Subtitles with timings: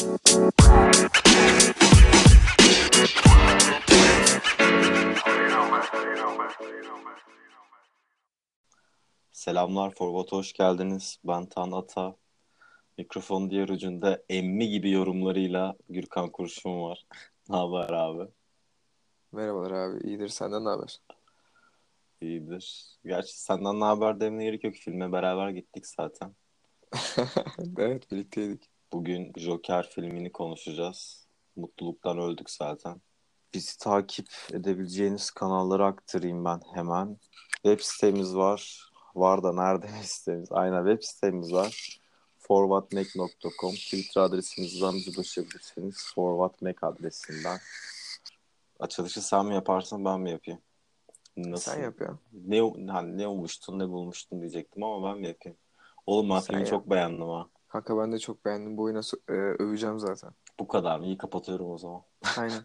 [0.00, 0.12] Selamlar
[9.94, 11.18] Forvat'a hoş geldiniz.
[11.24, 12.16] Ben Tan Ata.
[12.98, 17.06] Mikrofon diğer ucunda emmi gibi yorumlarıyla Gürkan Kurşun var.
[17.48, 18.30] ne haber abi?
[19.32, 20.08] Merhabalar abi.
[20.08, 20.28] İyidir.
[20.28, 21.00] Senden ne haber?
[22.20, 22.96] İyidir.
[23.04, 24.74] Gerçi senden ne haber demeye gerek yok.
[24.74, 26.34] Filme beraber gittik zaten.
[27.78, 28.69] evet birlikteydik.
[28.92, 31.26] Bugün Joker filmini konuşacağız.
[31.56, 33.00] Mutluluktan öldük zaten.
[33.54, 37.16] Bizi takip edebileceğiniz kanalları aktarayım ben hemen.
[37.52, 38.90] Web sitemiz var.
[39.14, 40.52] Var da nerede web sitemiz?
[40.52, 41.98] Aynen web sitemiz var.
[42.38, 46.12] forwardmac.com Twitter adresimizden bizi ulaşabilirsiniz.
[46.14, 47.58] forwardmac adresinden.
[48.80, 50.60] Açılışı sen mi yaparsın ben mi yapayım?
[51.36, 51.72] Nasıl?
[51.72, 52.18] Sen yap ya.
[52.32, 52.60] Ne,
[52.90, 55.58] hani ne umuştun ne bulmuştun diyecektim ama ben mi yapayım?
[56.06, 57.46] Oğlum ben filmi çok beğendim ha.
[57.70, 58.76] Kanka ben de çok beğendim.
[58.76, 60.30] Bu oyuna e, öveceğim zaten.
[60.60, 61.06] Bu kadar mı?
[61.06, 62.02] İyi kapatıyorum o zaman.
[62.38, 62.62] Aynen.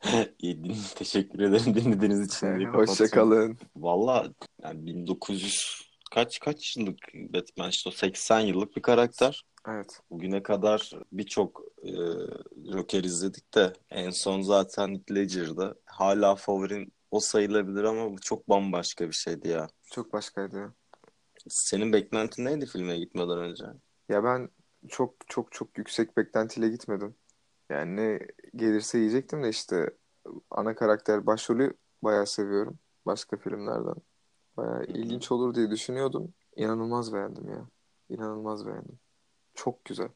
[0.38, 2.46] İyi din teşekkür ederim dinlediğiniz için.
[2.46, 3.58] Ee, Hoşçakalın.
[3.76, 4.26] Valla
[4.62, 9.44] yani 1900 kaç kaç yıllık Batman işte o 80 yıllık bir karakter.
[9.68, 10.00] Evet.
[10.10, 11.92] Bugüne kadar birçok e,
[12.72, 15.74] Joker izledik de en son zaten Heath Ledger'da.
[15.84, 19.68] Hala favorim o sayılabilir ama bu çok bambaşka bir şeydi ya.
[19.90, 20.74] Çok başkaydı.
[21.48, 23.64] Senin beklentin neydi filme gitmeden önce?
[24.12, 24.48] Ya ben
[24.88, 27.14] çok çok çok yüksek beklentiyle gitmedim.
[27.70, 28.18] Yani ne
[28.56, 29.90] gelirse yiyecektim de işte
[30.50, 33.94] ana karakter başrolü bayağı seviyorum başka filmlerden.
[34.56, 36.34] Bayağı ilginç olur diye düşünüyordum.
[36.56, 37.68] İnanılmaz beğendim ya.
[38.08, 38.98] İnanılmaz beğendim.
[39.54, 40.08] Çok güzel.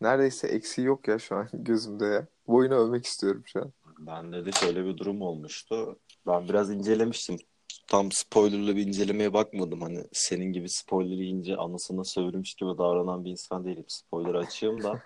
[0.00, 2.26] Neredeyse eksiği yok ya şu an gözümde ya.
[2.46, 3.72] Bu oyunu övmek istiyorum şu an.
[3.98, 5.98] Bende de şöyle bir durum olmuştu.
[6.26, 7.36] Ben biraz incelemiştim.
[7.86, 9.80] Tam spoilerlı bir incelemeye bakmadım.
[9.80, 13.84] Hani senin gibi spoiler yiyince anasına sövülmüş gibi davranan bir insan değilim.
[13.88, 15.00] Spoiler açayım da.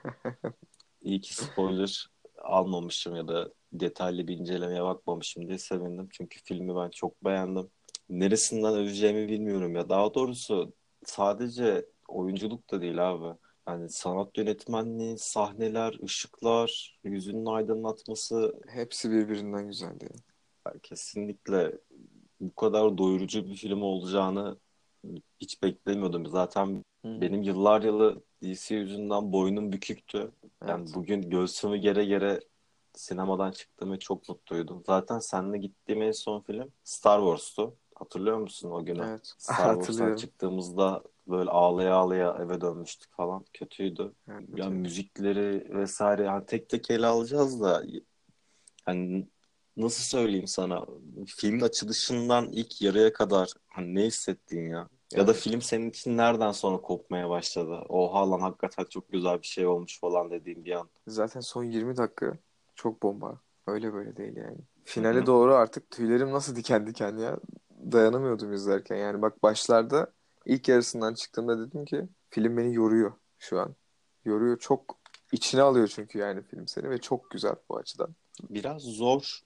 [1.03, 2.09] İyi ki spoiler
[2.43, 6.09] almamışım ya da detaylı bir incelemeye bakmamışım diye sevindim.
[6.13, 7.71] Çünkü filmi ben çok beğendim.
[8.11, 9.89] Neresinden öveceğimi bilmiyorum ya.
[9.89, 10.73] Daha doğrusu
[11.05, 13.39] sadece oyunculuk da değil abi.
[13.69, 18.55] Yani sanat yönetmenliği, sahneler, ışıklar, yüzünün aydınlatması.
[18.69, 20.09] Hepsi birbirinden güzeldi.
[20.67, 21.73] Yani kesinlikle
[22.41, 24.57] bu kadar doyurucu bir film olacağını
[25.41, 26.27] hiç beklemiyordum.
[26.27, 27.21] Zaten Hı.
[27.21, 30.33] benim yıllar yılı DC yüzünden boynum büküktü.
[30.69, 30.95] Yani evet.
[30.95, 32.41] bugün göğsümü gere gere
[32.95, 34.83] sinemadan çıktığımı çok mutluydum.
[34.87, 37.77] Zaten seninle gittiğim en son film Star Wars'tu.
[37.95, 39.05] Hatırlıyor musun o günü?
[39.09, 39.35] Evet.
[39.39, 43.45] Star Wars'a çıktığımızda böyle ağlaya ağlaya eve dönmüştük falan.
[43.53, 44.13] Kötüydü.
[44.29, 47.83] Evet, yani müzikleri vesaire yani tek tek ele alacağız da
[48.85, 49.27] hani
[49.77, 50.87] nasıl söyleyeyim sana
[51.27, 54.79] filmin açılışından ilk yarıya kadar hani ne hissettin ya?
[54.79, 55.29] Ya evet.
[55.29, 57.85] da film senin için nereden sonra kopmaya başladı?
[57.89, 60.89] Oha lan hakikaten çok güzel bir şey olmuş falan dediğim bir an.
[61.07, 62.39] Zaten son 20 dakika
[62.75, 63.41] çok bomba.
[63.67, 64.59] Öyle böyle değil yani.
[64.85, 65.27] Finale Hı-hı.
[65.27, 67.39] doğru artık tüylerim nasıl diken diken ya.
[67.93, 68.97] Dayanamıyordum izlerken.
[68.97, 70.13] Yani bak başlarda
[70.47, 73.75] ilk yarısından çıktığımda dedim ki film beni yoruyor şu an.
[74.25, 74.59] Yoruyor.
[74.59, 74.99] Çok
[75.33, 78.15] içine alıyor çünkü yani film seni ve çok güzel bu açıdan.
[78.51, 79.41] Biraz zor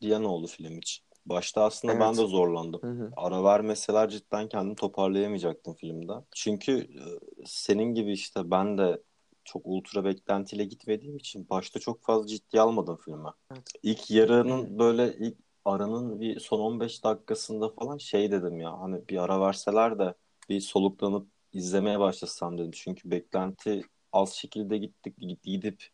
[0.00, 1.04] diyen oldu film için.
[1.26, 2.02] Başta aslında evet.
[2.02, 2.82] ben de zorlandım.
[2.82, 3.10] Hı hı.
[3.16, 6.12] Ara vermeseler cidden kendimi toparlayamayacaktım filmde.
[6.34, 7.02] Çünkü e,
[7.46, 9.02] senin gibi işte ben de
[9.44, 13.28] çok ultra beklentiyle gitmediğim için başta çok fazla ciddi almadım filme.
[13.52, 13.62] Evet.
[13.82, 14.78] İlk yarının hı.
[14.78, 19.98] böyle ilk aranın bir son 15 dakikasında falan şey dedim ya hani bir ara verseler
[19.98, 20.14] de
[20.48, 22.70] bir soluklanıp izlemeye başlasam dedim.
[22.74, 25.88] Çünkü beklenti az şekilde gittik gidip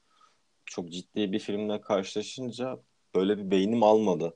[0.64, 2.78] çok ciddi bir filmle karşılaşınca
[3.16, 4.34] böyle bir beynim almadı.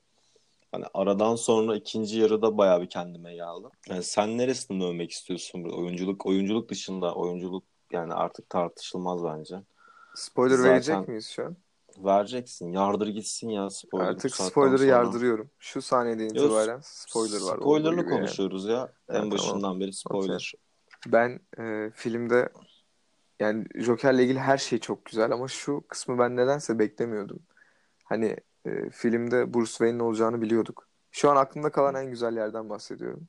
[0.72, 3.70] Hani aradan sonra ikinci yarıda bayağı bir kendime geldim.
[3.88, 5.64] Yani sen neresini övmek istiyorsun?
[5.64, 9.56] Oyunculuk oyunculuk dışında oyunculuk yani artık tartışılmaz bence.
[10.14, 11.56] Spoiler Zaten verecek miyiz şu an?
[11.98, 12.72] Vereceksin.
[12.72, 14.06] Yardır gitsin ya spoiler.
[14.06, 14.90] Artık spoiler'ı sonra.
[14.90, 15.50] yardırıyorum.
[15.58, 17.56] Şu saniyeden itibaren spoiler var.
[17.56, 18.74] Spoiler'lı konuşuyoruz yani.
[18.74, 18.92] ya.
[19.08, 19.80] En evet, başından tamam.
[19.80, 20.52] beri spoiler.
[20.56, 21.12] Okay.
[21.12, 22.48] Ben e, filmde
[23.40, 27.42] yani Joker'le ilgili her şey çok güzel ama şu kısmı ben nedense beklemiyordum.
[28.04, 28.36] Hani
[28.66, 30.88] e, filmde Bruce Wayne'in olacağını biliyorduk.
[31.10, 33.28] Şu an aklımda kalan en güzel yerden bahsediyorum.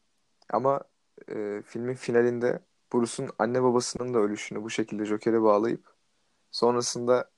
[0.50, 0.82] Ama
[1.30, 2.60] e, filmin finalinde
[2.94, 5.94] Bruce'un anne babasının da ölüşünü bu şekilde Joker'e bağlayıp
[6.52, 7.30] sonrasında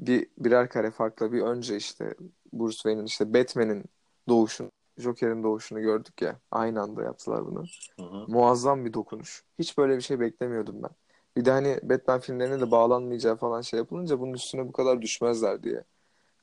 [0.00, 2.14] bir birer kare farkla bir önce işte
[2.52, 3.84] Bruce Wayne'in işte Batman'in
[4.28, 6.40] doğuşunu Joker'in doğuşunu gördük ya.
[6.50, 7.64] Aynı anda yaptılar bunu.
[8.00, 8.24] Hı hı.
[8.28, 9.44] Muazzam bir dokunuş.
[9.58, 10.90] Hiç böyle bir şey beklemiyordum ben.
[11.36, 15.62] Bir de hani Batman filmlerine de bağlanmayacağı falan şey yapılınca bunun üstüne bu kadar düşmezler
[15.62, 15.84] diye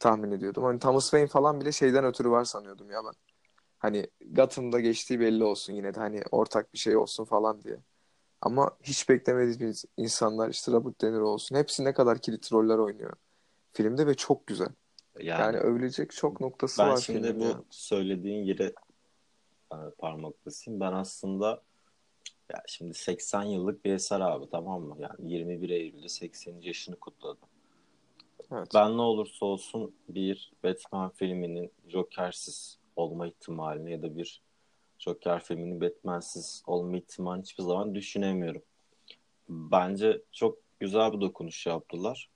[0.03, 0.63] tahmin ediyordum.
[0.63, 3.13] Hani Thomas Wayne falan bile şeyden ötürü var sanıyordum ya ben.
[3.79, 7.77] Hani Gotham'da geçtiği belli olsun yine de hani ortak bir şey olsun falan diye.
[8.41, 11.55] Ama hiç beklemediğimiz insanlar işte Robert De Niro olsun.
[11.55, 13.13] Hepsi ne kadar kilit roller oynuyor
[13.73, 14.69] filmde ve çok güzel.
[15.19, 17.63] Yani, yani övülecek çok noktası ben var şimdi filmin bu ya.
[17.69, 18.73] söylediğin yere
[19.73, 20.79] e, parmak basayım.
[20.79, 21.61] Ben aslında
[22.53, 24.95] ya şimdi 80 yıllık bir eser abi tamam mı?
[24.99, 26.61] Yani 21 Eylül'de 80.
[26.61, 27.39] yaşını kutladı.
[28.51, 28.67] Evet.
[28.75, 34.41] Ben ne olursa olsun bir Batman filminin Joker'siz olma ihtimalini ya da bir
[34.99, 38.61] Joker filminin Batman'siz olma ihtimalini hiçbir zaman düşünemiyorum.
[39.49, 42.29] Bence çok güzel bir dokunuş yaptılar.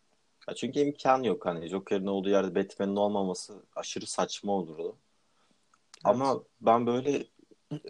[0.50, 4.83] Ya çünkü imkan yok hani Joker'in olduğu yerde Batman'in olmaması aşırı saçma olurdu.
[4.86, 4.95] Evet.
[6.04, 7.24] Ama ben böyle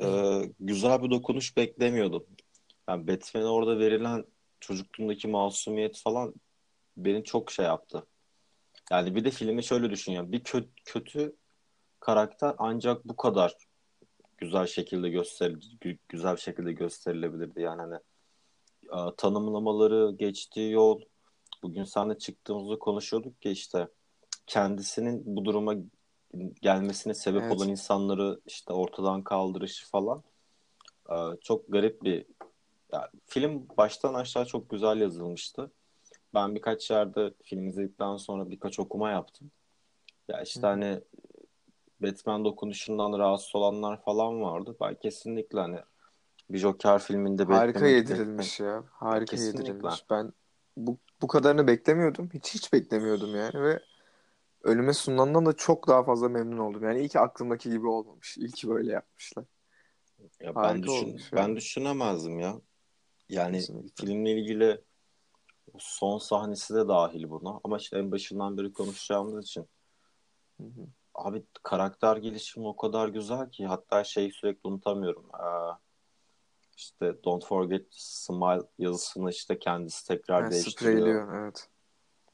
[0.02, 2.26] e, güzel bir dokunuş beklemiyordum.
[2.90, 4.26] Yani Batman'e orada verilen
[4.60, 6.34] çocukluğundaki masumiyet falan
[6.98, 8.06] beni çok şey yaptı.
[8.92, 10.32] Yani bir de filmi şöyle düşünüyorum.
[10.32, 11.36] Bir kötü, kötü
[12.00, 13.56] karakter ancak bu kadar
[14.38, 15.54] güzel şekilde göster
[16.10, 17.62] güzel bir şekilde gösterilebilirdi.
[17.62, 18.00] Yani hani
[19.18, 21.02] tanımlamaları, geçtiği yol
[21.64, 23.88] bugün seninle çıktığımızda konuşuyorduk ki işte
[24.48, 25.74] kendisinin bu duruma
[26.62, 27.56] gelmesine sebep evet.
[27.56, 30.24] olan insanları işte ortadan kaldırışı falan
[31.42, 32.26] çok garip bir
[32.94, 35.72] yani film baştan aşağı çok güzel yazılmıştı.
[36.34, 39.52] Ben birkaç yerde film izledikten sonra birkaç okuma yaptım.
[40.28, 40.66] Ya işte Hı.
[40.68, 41.02] hani
[42.02, 44.76] Batman dokunuşundan rahatsız olanlar falan vardı.
[44.82, 45.80] Ben kesinlikle hani
[46.50, 48.84] bir Joker filminde Harika yedirilmiş ya.
[48.92, 49.60] Harika kesinlikle.
[49.60, 50.10] yedirilmiş.
[50.10, 50.34] Ben
[50.78, 52.30] bu, bu kadarını beklemiyordum.
[52.34, 53.80] Hiç hiç beklemiyordum yani ve
[54.64, 56.84] önüme sunulandan da çok daha fazla memnun oldum.
[56.84, 58.38] Yani iyi ki aklımdaki gibi olmamış.
[58.38, 59.46] İyi ki böyle yapmışlar.
[60.42, 61.56] Ya ben düşün ben yani.
[61.56, 62.62] düşünemezdim ya.
[63.30, 64.06] Yani Kesinlikle.
[64.06, 64.82] filmle ilgili
[65.80, 67.60] son sahnesi de dahil buna.
[67.64, 69.70] Ama işte en başından beri konuşacağımız için.
[70.58, 70.88] Hı hı.
[71.16, 75.30] Abi karakter gelişimi o kadar güzel ki hatta şey sürekli unutamıyorum.
[75.34, 75.78] Ee,
[76.78, 80.98] işte Don't Forget Smile yazısını işte kendisi tekrar yani değiştiriyor.
[80.98, 81.70] Spreyliyor, evet.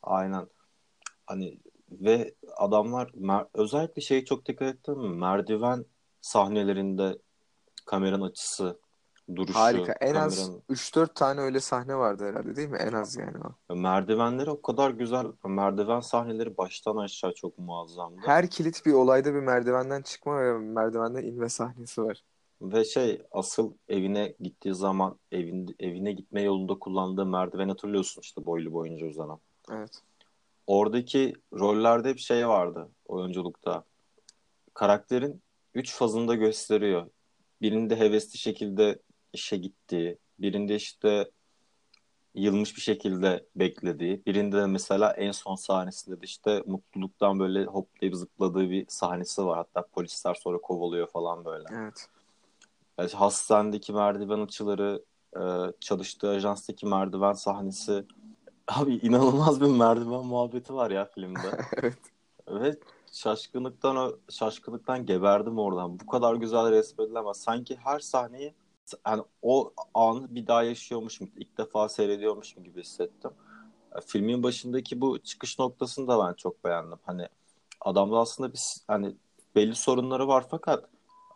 [0.03, 0.47] Aynen.
[1.27, 1.59] Hani
[1.91, 3.11] ve adamlar
[3.53, 5.15] özellikle şeyi çok dikkat ettim mi?
[5.15, 5.85] Merdiven
[6.21, 7.17] sahnelerinde
[7.85, 8.79] kameranın açısı
[9.35, 9.59] duruşu.
[9.59, 9.91] Harika.
[9.91, 10.25] En kameranın...
[10.25, 12.77] az 3-4 tane öyle sahne vardı herhalde değil mi?
[12.77, 13.37] En az yani
[13.69, 13.75] o.
[13.75, 15.25] Merdivenleri o kadar güzel.
[15.45, 18.21] Merdiven sahneleri baştan aşağı çok muazzamdı.
[18.25, 22.23] Her kilit bir olayda bir merdivenden çıkma ve merdivenden inme sahnesi var.
[22.61, 28.73] Ve şey asıl evine gittiği zaman evin, evine gitme yolunda kullandığı merdiven hatırlıyorsun işte boylu
[28.73, 29.39] boyunca uzanan.
[29.71, 30.01] Evet.
[30.67, 33.83] Oradaki rollerde hep şey vardı oyunculukta.
[34.73, 35.41] Karakterin
[35.73, 37.07] üç fazında gösteriyor.
[37.61, 38.99] Birinde hevesli şekilde
[39.33, 41.29] işe gittiği, birinde işte
[42.35, 48.15] yılmış bir şekilde beklediği, birinde de mesela en son sahnesinde de işte mutluluktan böyle hoplayıp
[48.15, 49.57] zıpladığı bir sahnesi var.
[49.57, 51.65] Hatta polisler sonra kovalıyor falan böyle.
[51.71, 52.07] Evet.
[52.97, 55.03] Yani hastanedeki merdiven açıları,
[55.35, 55.41] e,
[55.79, 58.05] çalıştığı ajanstaki merdiven sahnesi.
[58.67, 61.57] Abi inanılmaz bir merdiven muhabbeti var ya filmde.
[61.81, 61.97] evet.
[62.47, 62.75] Ve
[63.11, 65.99] şaşkınlıktan şaşkınlıktan geberdim oradan.
[65.99, 67.37] Bu kadar güzel resmedilemez.
[67.37, 68.53] Sanki her sahneyi
[69.07, 73.31] yani o anı bir daha yaşıyormuşum, ilk defa seyrediyormuşum gibi hissettim.
[74.05, 76.99] Filmin başındaki bu çıkış noktasını da ben çok beğendim.
[77.05, 77.27] Hani
[77.81, 79.15] adamda aslında bir hani
[79.55, 80.89] belli sorunları var fakat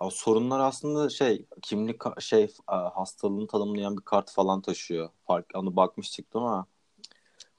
[0.09, 5.09] sorunlar aslında şey kimlik şey hastalığını tanımlayan bir kart falan taşıyor.
[5.27, 6.65] Fark onu bakmış çıktım ama.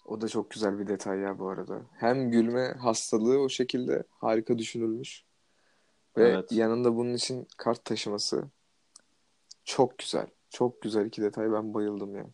[0.07, 1.81] O da çok güzel bir detay ya bu arada.
[1.97, 5.25] Hem gülme hastalığı o şekilde harika düşünülmüş.
[6.17, 6.53] Ve evet.
[6.53, 8.45] yanında bunun için kart taşıması
[9.69, 10.27] çok güzel.
[10.51, 11.53] Çok güzel iki detay.
[11.53, 12.27] Ben bayıldım ya.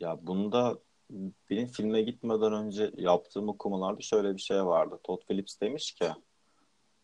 [0.00, 0.78] Ya bunda
[1.50, 5.00] benim filme gitmeden önce yaptığım okumalarda şöyle bir şey vardı.
[5.02, 6.08] Todd Phillips demiş ki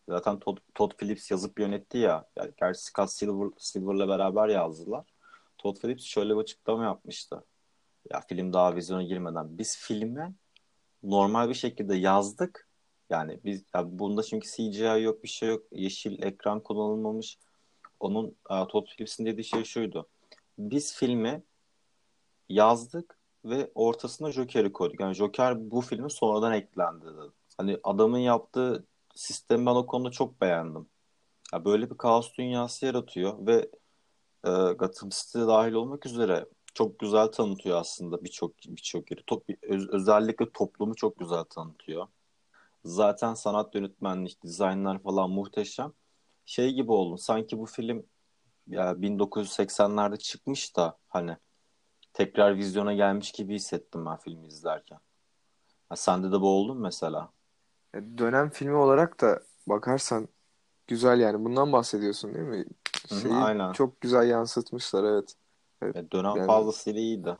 [0.09, 2.29] zaten Todd, Todd Phillips yazıp yönetti ya.
[2.35, 5.05] Yani gerçi Scott Silver, Silver'la beraber yazdılar.
[5.57, 7.43] Todd Phillips şöyle bir açıklama yapmıştı.
[8.11, 10.33] Ya film daha vizyona girmeden biz filme
[11.03, 12.67] normal bir şekilde yazdık.
[13.09, 15.63] Yani biz ya bunda çünkü CGI yok bir şey yok.
[15.71, 17.39] Yeşil ekran kullanılmamış
[17.99, 20.07] onun uh, Todd Phillips'in dediği şey şuydu.
[20.57, 21.43] Biz filmi
[22.49, 24.99] yazdık ve ortasına Joker'i koyduk.
[24.99, 27.31] Yani Joker bu filmin sonradan eklendi dedi.
[27.57, 28.85] Hani adamın yaptığı
[29.15, 30.87] sistemi ben o konuda çok beğendim.
[31.53, 33.69] Ya böyle bir kaos dünyası yaratıyor ve
[34.43, 39.23] e, Gotham City dahil olmak üzere çok güzel tanıtıyor aslında birçok birçok yeri.
[39.27, 42.07] Top, öz, özellikle toplumu çok güzel tanıtıyor.
[42.85, 45.93] Zaten sanat yönetmenlik, dizaynlar falan muhteşem
[46.47, 47.17] şey gibi oldu.
[47.17, 48.05] Sanki bu film
[48.67, 51.37] ya 1980'lerde çıkmış da hani
[52.13, 54.99] tekrar vizyona gelmiş gibi hissettim ben filmi izlerken.
[55.89, 57.31] Ha, sende de bu oldu mu mesela?
[57.95, 60.27] E, dönem filmi olarak da bakarsan
[60.87, 61.45] güzel yani.
[61.45, 62.65] Bundan bahsediyorsun değil mi?
[63.21, 63.71] Şeyi Hı, aynen.
[63.71, 65.35] çok güzel yansıtmışlar evet.
[65.81, 67.37] Evet, dönem yani, fazlasıyla iyiydi.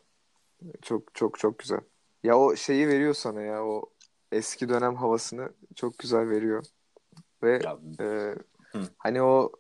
[0.82, 1.80] Çok çok çok güzel.
[2.24, 3.90] Ya o şeyi veriyor sana ya o
[4.32, 6.66] eski dönem havasını çok güzel veriyor.
[7.44, 8.36] Ve ya, e,
[8.98, 9.52] hani o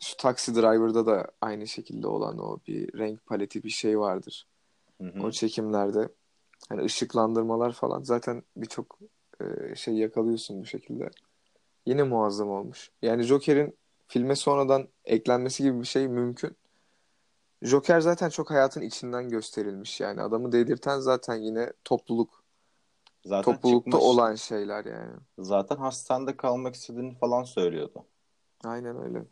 [0.00, 4.46] şu Taxi Driver'da da aynı şekilde olan o bir renk paleti bir şey vardır.
[5.00, 5.22] Hı hı.
[5.22, 6.08] O çekimlerde
[6.68, 8.98] hani ışıklandırmalar falan zaten birçok
[9.40, 11.10] e, şey yakalıyorsun bu şekilde.
[11.86, 12.90] Yine muazzam olmuş.
[13.02, 16.56] Yani Joker'in filme sonradan eklenmesi gibi bir şey mümkün.
[17.62, 20.22] Joker zaten çok hayatın içinden gösterilmiş yani.
[20.22, 22.44] Adamı dedirten zaten yine topluluk.
[23.24, 24.04] Zaten Toplulukta çıkmış.
[24.04, 25.16] olan şeyler yani.
[25.38, 28.04] Zaten hastanede kalmak istediğini falan söylüyordu.
[28.64, 29.24] Aynen öyle.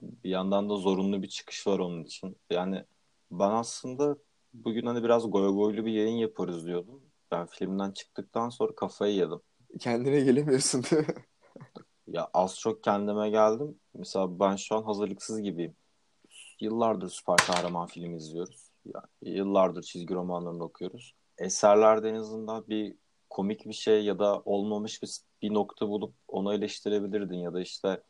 [0.00, 2.36] Bir yandan da zorunlu bir çıkış var onun için.
[2.50, 2.84] Yani
[3.30, 4.16] ben aslında
[4.54, 7.02] bugün hani biraz goy goylu bir yayın yaparız diyordum.
[7.30, 9.40] Ben filmden çıktıktan sonra kafayı yedim.
[9.80, 11.14] Kendine gelemiyorsun değil mi?
[12.06, 13.78] ya az çok kendime geldim.
[13.94, 15.76] Mesela ben şu an hazırlıksız gibiyim.
[16.60, 18.70] Yıllardır süper kahraman film izliyoruz.
[18.84, 21.14] Yani yıllardır çizgi romanlarını okuyoruz.
[21.38, 22.94] Eserlerde en azından bir
[23.30, 25.10] komik bir şey ya da olmamış bir,
[25.42, 28.02] bir nokta bulup onu eleştirebilirdin ya da işte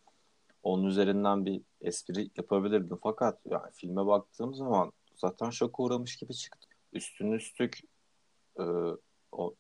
[0.62, 2.98] onun üzerinden bir espri yapabilirdin.
[3.02, 6.68] Fakat yani filme baktığım zaman zaten şoka uğramış gibi çıktı.
[6.92, 7.80] Üstün üstlük
[8.60, 8.64] e,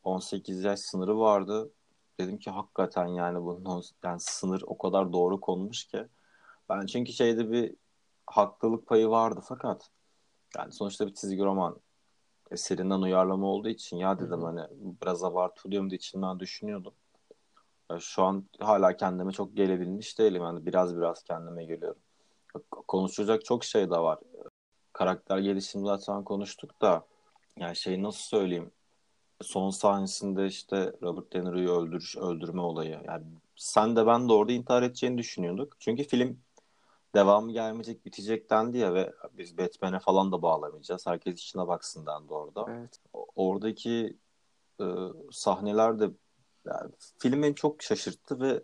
[0.02, 1.72] 18 yaş sınırı vardı.
[2.20, 6.06] Dedim ki hakikaten yani bunun yani sınır o kadar doğru konmuş ki.
[6.68, 7.74] Ben çünkü şeyde bir
[8.26, 9.90] haklılık payı vardı fakat
[10.56, 11.80] yani sonuçta bir çizgi roman
[12.50, 14.46] eserinden uyarlama olduğu için ya dedim Hı-hı.
[14.46, 14.66] hani
[15.02, 16.94] biraz abartılıyor mu diye içimden düşünüyordum.
[18.00, 20.42] Şu an hala kendime çok gelebilmiş değilim.
[20.42, 22.00] Yani biraz biraz kendime geliyorum.
[22.70, 24.18] Konuşacak çok şey de var.
[24.92, 27.06] Karakter gelişimi zaten konuştuk da
[27.56, 28.72] yani şey nasıl söyleyeyim
[29.42, 33.00] son sahnesinde işte Robert De Niro'yu öldür, öldürme olayı.
[33.06, 33.24] Yani
[33.56, 35.76] sen de ben de orada intihar edeceğini düşünüyorduk.
[35.78, 36.40] Çünkü film
[37.14, 41.06] devamı gelmeyecek, bitecek dendi ya ve biz Batman'e falan da bağlamayacağız.
[41.06, 42.66] Herkes işine baksın dendi orada.
[42.68, 43.00] Evet.
[43.36, 44.16] Oradaki
[44.80, 44.84] e,
[45.30, 46.10] sahneler de
[46.68, 48.60] yani, film beni çok şaşırttı ve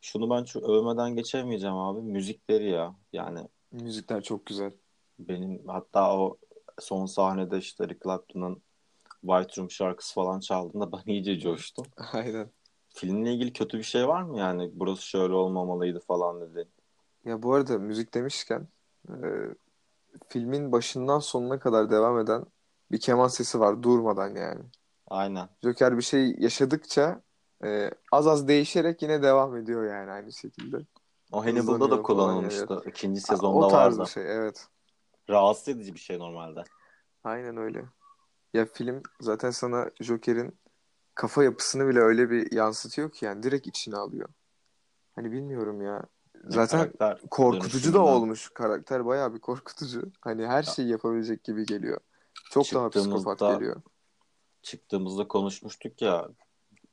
[0.00, 2.00] şunu ben çok övmeden geçemeyeceğim abi.
[2.00, 2.96] Müzikleri ya.
[3.12, 4.72] Yani müzikler çok güzel.
[5.18, 6.36] Benim hatta o
[6.78, 8.62] son sahnede işte Eric Clapton'ın
[9.20, 11.86] White Room şarkısı falan çaldığında ben iyice coştum.
[12.12, 12.50] Aynen.
[12.88, 14.70] Filmle ilgili kötü bir şey var mı yani?
[14.72, 16.68] Burası şöyle olmamalıydı falan dedi.
[17.24, 18.68] Ya bu arada müzik demişken
[19.08, 19.14] e,
[20.28, 22.44] filmin başından sonuna kadar devam eden
[22.90, 24.60] bir keman sesi var durmadan yani.
[25.06, 25.48] Aynen.
[25.62, 27.22] Joker bir şey yaşadıkça
[27.64, 30.76] e, az az değişerek yine devam ediyor yani aynı şekilde.
[31.32, 32.66] O Hannibal'da da kullanılmıştı.
[32.70, 32.82] Yani.
[32.86, 33.66] İkinci sezonda vardı.
[33.66, 34.08] O tarz vardı.
[34.08, 34.66] bir şey evet.
[35.30, 36.64] Rahatsız edici bir şey normalde.
[37.24, 37.84] Aynen öyle.
[38.54, 40.58] Ya film zaten sana Joker'in
[41.14, 44.28] kafa yapısını bile öyle bir yansıtıyor ki yani direkt içine alıyor.
[45.14, 46.02] Hani bilmiyorum ya.
[46.44, 46.92] Zaten
[47.30, 50.02] korkutucu da olmuş karakter bayağı bir korkutucu.
[50.20, 52.00] Hani her şeyi yapabilecek gibi geliyor.
[52.50, 53.82] Çok daha psikopat geliyor.
[54.62, 56.28] Çıktığımızda konuşmuştuk ya.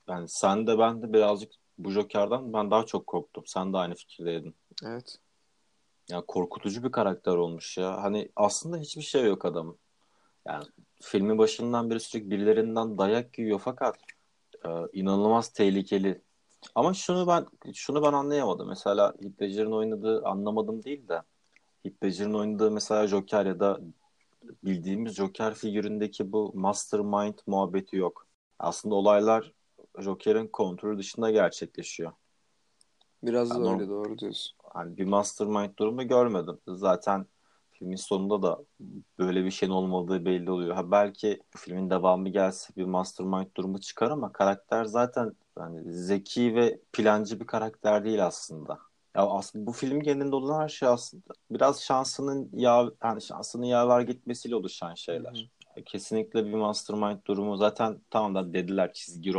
[0.08, 3.44] Yani sen de ben de birazcık bu Joker'dan ben daha çok korktum.
[3.48, 4.56] Sen de aynı fikirdeydin.
[4.86, 5.20] Evet.
[6.10, 8.04] Ya korkutucu bir karakter olmuş ya.
[8.04, 9.78] Hani aslında hiçbir şey yok adamın.
[10.48, 10.66] Yani
[11.02, 13.98] filmin başından beri sürekli birilerinden dayak yiyor fakat
[14.66, 16.22] e, inanılmaz tehlikeli.
[16.76, 18.68] Ama şunu ben şunu ben anlayamadım.
[18.68, 21.22] Mesela Heath Ledger'ın oynadığı anlamadım değil de
[21.84, 23.80] Heath Ledger'ın oynadığı mesela Joker ya da
[24.64, 28.28] bildiğimiz Joker figüründeki bu mastermind muhabbeti yok.
[28.60, 29.54] Aslında olaylar
[30.02, 32.12] Joker'in kontrolü dışında gerçekleşiyor.
[33.24, 34.58] Biraz yani da öyle doğru diyorsun.
[34.74, 36.60] Hani bir mastermind durumu görmedim.
[36.68, 37.26] Zaten
[37.72, 38.60] filmin sonunda da
[39.20, 40.76] böyle bir şeyin olmadığı belli oluyor.
[40.76, 46.80] Ha belki filmin devamı gelse bir mastermind durumu çıkar ama karakter zaten yani zeki ve
[46.94, 48.80] plancı bir karakter değil aslında.
[49.16, 54.02] Ya aslında bu film genelinde olan her şey aslında biraz şansının ya yani şansının yaver
[54.02, 55.50] gitmesiyle oluşan şeyler.
[55.76, 55.84] Hı hı.
[55.84, 59.32] Kesinlikle bir mastermind durumu zaten tamam da dediler çizgi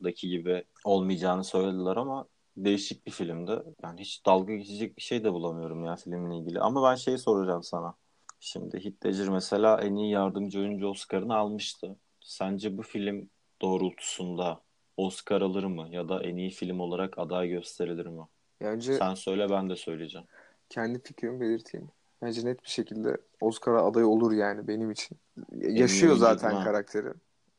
[0.00, 2.26] romandaki gibi olmayacağını söylediler ama
[2.56, 3.62] değişik bir filmdi.
[3.82, 6.60] Yani hiç dalga geçecek bir şey de bulamıyorum ya filmle ilgili.
[6.60, 7.94] Ama ben şeyi soracağım sana.
[8.40, 11.96] Şimdi Heath Ledger mesela en iyi yardımcı oyuncu Oscar'ını almıştı.
[12.20, 13.28] Sence bu film
[13.62, 14.60] doğrultusunda
[14.96, 15.88] Oscar alır mı?
[15.90, 18.22] Ya da en iyi film olarak aday gösterilir mi?
[18.60, 20.26] Bence Sen söyle ben de söyleyeceğim.
[20.68, 21.88] Kendi fikrimi belirteyim.
[22.22, 25.18] Bence net bir şekilde Oscar'a aday olur yani benim için.
[25.60, 27.12] Yaşıyor zaten karakteri.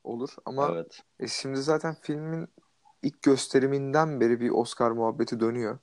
[0.07, 1.03] Olur ama evet.
[1.19, 2.47] e şimdi zaten filmin
[3.03, 5.79] ilk gösteriminden beri bir Oscar muhabbeti dönüyor.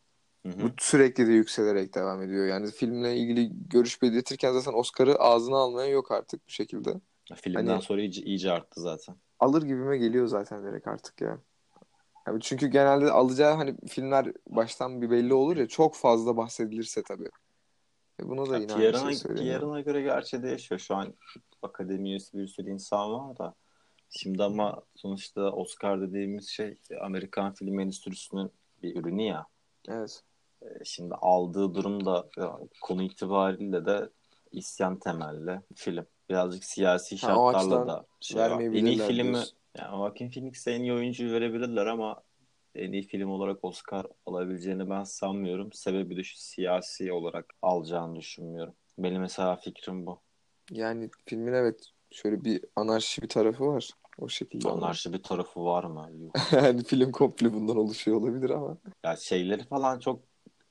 [0.46, 0.62] Hı hı.
[0.62, 2.46] Bu sürekli de yükselerek devam ediyor.
[2.46, 7.00] Yani filmle ilgili görüş belirtirken zaten Oscar'ı ağzına almayan yok artık bu şekilde.
[7.34, 9.16] Filmden hani, sonra iyice, iyice arttı zaten.
[9.40, 11.38] Alır gibime geliyor zaten direkt artık ya.
[12.26, 17.30] Yani çünkü genelde alacağı hani filmler baştan bir belli olur ya çok fazla bahsedilirse tabii.
[18.22, 19.34] E buna da yine Kieran'a, aynı şey.
[19.34, 20.78] Kieran'a göre gerçi değişiyor.
[20.78, 21.14] Şu an
[21.62, 23.54] akademi üyesi bir sürü insan var da.
[24.16, 28.50] Şimdi ama sonuçta Oscar dediğimiz şey Amerikan film endüstrisinin
[28.82, 29.46] bir ürünü ya.
[29.88, 30.22] Evet.
[30.62, 34.08] E, Şimdi aldığı durum da ya, konu itibariyle de
[34.52, 36.06] isyan temelli film.
[36.30, 38.60] Birazcık siyasi Ha, şartlarla açıdan da şey var.
[38.60, 39.56] En iyi filmi diyorsun.
[39.78, 42.22] yani Joaquin Phoenix'e en iyi oyuncuyu verebilirler ama
[42.74, 45.72] en iyi film olarak Oscar alabileceğini ben sanmıyorum.
[45.72, 48.74] Sebebi de şu siyasi olarak alacağını düşünmüyorum.
[48.98, 50.20] Benim mesela fikrim bu.
[50.70, 51.80] Yani filmin evet
[52.10, 53.90] şöyle bir anarşi bir tarafı var.
[54.18, 54.68] O şekilde.
[54.70, 56.10] Anarşi bir tarafı var mı?
[56.24, 56.36] Yok.
[56.52, 58.76] Yani film komple bundan oluşuyor olabilir ama.
[59.04, 60.20] Ya şeyleri falan çok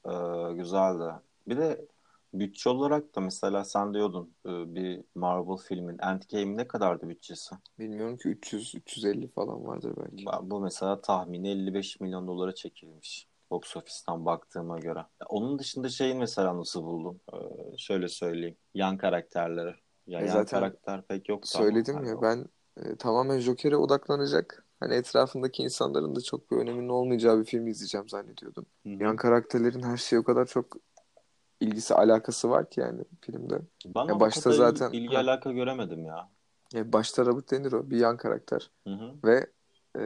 [0.05, 0.11] e,
[0.53, 1.03] güzeldi.
[1.47, 1.85] Bir de
[2.33, 7.55] bütçe olarak da mesela sen diyordun e, bir Marvel filmin Endgame ne kadardı bütçesi?
[7.79, 10.25] Bilmiyorum ki 300-350 falan vardır belki.
[10.25, 13.27] Ben- Bu mesela tahmini 55 milyon dolara çekilmiş.
[13.51, 14.99] Box office'ten baktığıma göre.
[14.99, 17.19] Ya Onun dışında şeyi mesela nasıl buldum?
[17.33, 17.37] Ee,
[17.77, 18.57] şöyle söyleyeyim.
[18.73, 19.75] Yan karakterleri.
[20.07, 22.45] Ya E yan zaten karakter pek ama Söyledim hani ya o- ben
[22.77, 24.65] e, tamamen Joker'e odaklanacak.
[24.79, 28.65] Hani etrafındaki insanların da çok bir öneminin olmayacağı bir film izleyeceğim zannediyordum.
[28.83, 29.03] Hı hı.
[29.03, 30.75] Yan karakterlerin her şeye o kadar çok
[31.59, 33.61] ilgisi alakası var ki yani filmde.
[33.85, 35.21] Ben Ya başta zaten- ilgi Ha.
[35.21, 36.29] alaka göremedim ya.
[36.73, 39.11] Ya başta Robert De Niro bir yan karakter Hı hı.
[39.23, 39.47] ve
[39.97, 40.01] e,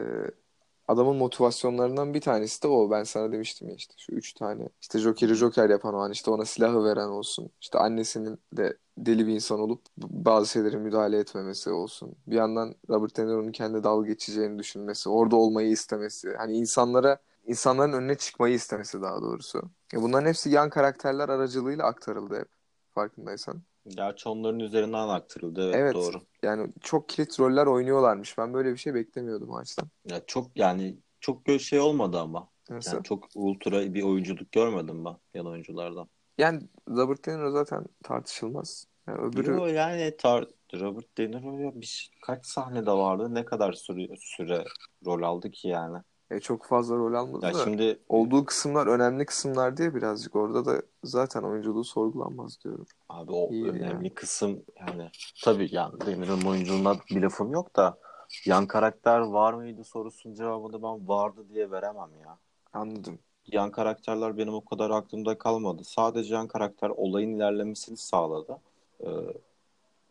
[0.88, 2.92] adamın motivasyonlarından bir tanesi de o.
[2.92, 4.70] Ben sana demiştim ya işte şu üç tane.
[4.82, 7.50] İşte Joker'i Joker yapan o an işte ona silahı veren olsun.
[7.62, 12.16] İşte annesinin de deli bir insan olup bazı şeylere müdahale etmemesi olsun.
[12.28, 16.34] Bir yandan Robert De Niro'nun kendi dalga geçeceğini düşünmesi, orada olmayı istemesi.
[16.38, 19.62] Hani insanlara insanların önüne çıkmayı istemesi daha doğrusu.
[19.94, 22.48] Ya bunların hepsi yan karakterler aracılığıyla aktarıldı hep.
[22.96, 23.62] Farkındaysan.
[23.96, 25.72] Gerçi onların üzerinden aktarıldı.
[25.72, 25.94] Evet, Evet.
[25.94, 26.22] doğru.
[26.44, 28.38] Yani çok kilit roller oynuyorlarmış.
[28.38, 29.90] Ben böyle bir şey beklemiyordum o açıdan.
[30.06, 32.50] Ya çok yani çok şey olmadı ama.
[32.70, 32.94] Nasıl?
[32.94, 36.08] Yani çok ultra bir oyunculuk görmedim ben yan oyunculardan.
[36.38, 38.88] Yani Robert De Niro zaten tartışılmaz.
[39.08, 43.34] Yani öbürü Yo, yani tar Robert De Niro ya bir, kaç sahnede vardı?
[43.34, 44.64] Ne kadar süre, süre
[45.06, 45.98] rol aldı ki yani?
[46.32, 50.66] E, çok fazla rol almadı Ya da şimdi olduğu kısımlar önemli kısımlar diye birazcık orada
[50.66, 52.86] da zaten oyunculuğu sorgulanmaz diyorum.
[53.10, 54.14] abi o İyi önemli yani.
[54.14, 55.10] kısım yani
[55.44, 57.98] tabii yani De Niro'nun oyunculuğuna bir lafım yok da
[58.46, 62.38] yan karakter var mıydı sorusunun cevabını ben vardı diye veremem ya.
[62.74, 63.20] Anladım.
[63.52, 65.84] Yan karakterler benim o kadar aklımda kalmadı.
[65.84, 68.58] Sadece yan karakter olayın ilerlemesini sağladı.
[69.04, 69.08] Ee,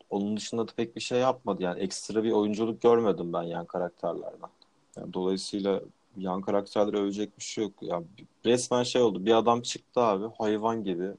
[0.09, 1.63] onun dışında da pek bir şey yapmadı.
[1.63, 4.49] Yani ekstra bir oyunculuk görmedim ben yan karakterlerden.
[4.97, 5.81] Yani dolayısıyla
[6.17, 7.73] yan karakterleri övecek bir şey yok.
[7.81, 8.05] Yani
[8.45, 9.25] resmen şey oldu.
[9.25, 11.11] Bir adam çıktı abi hayvan gibi.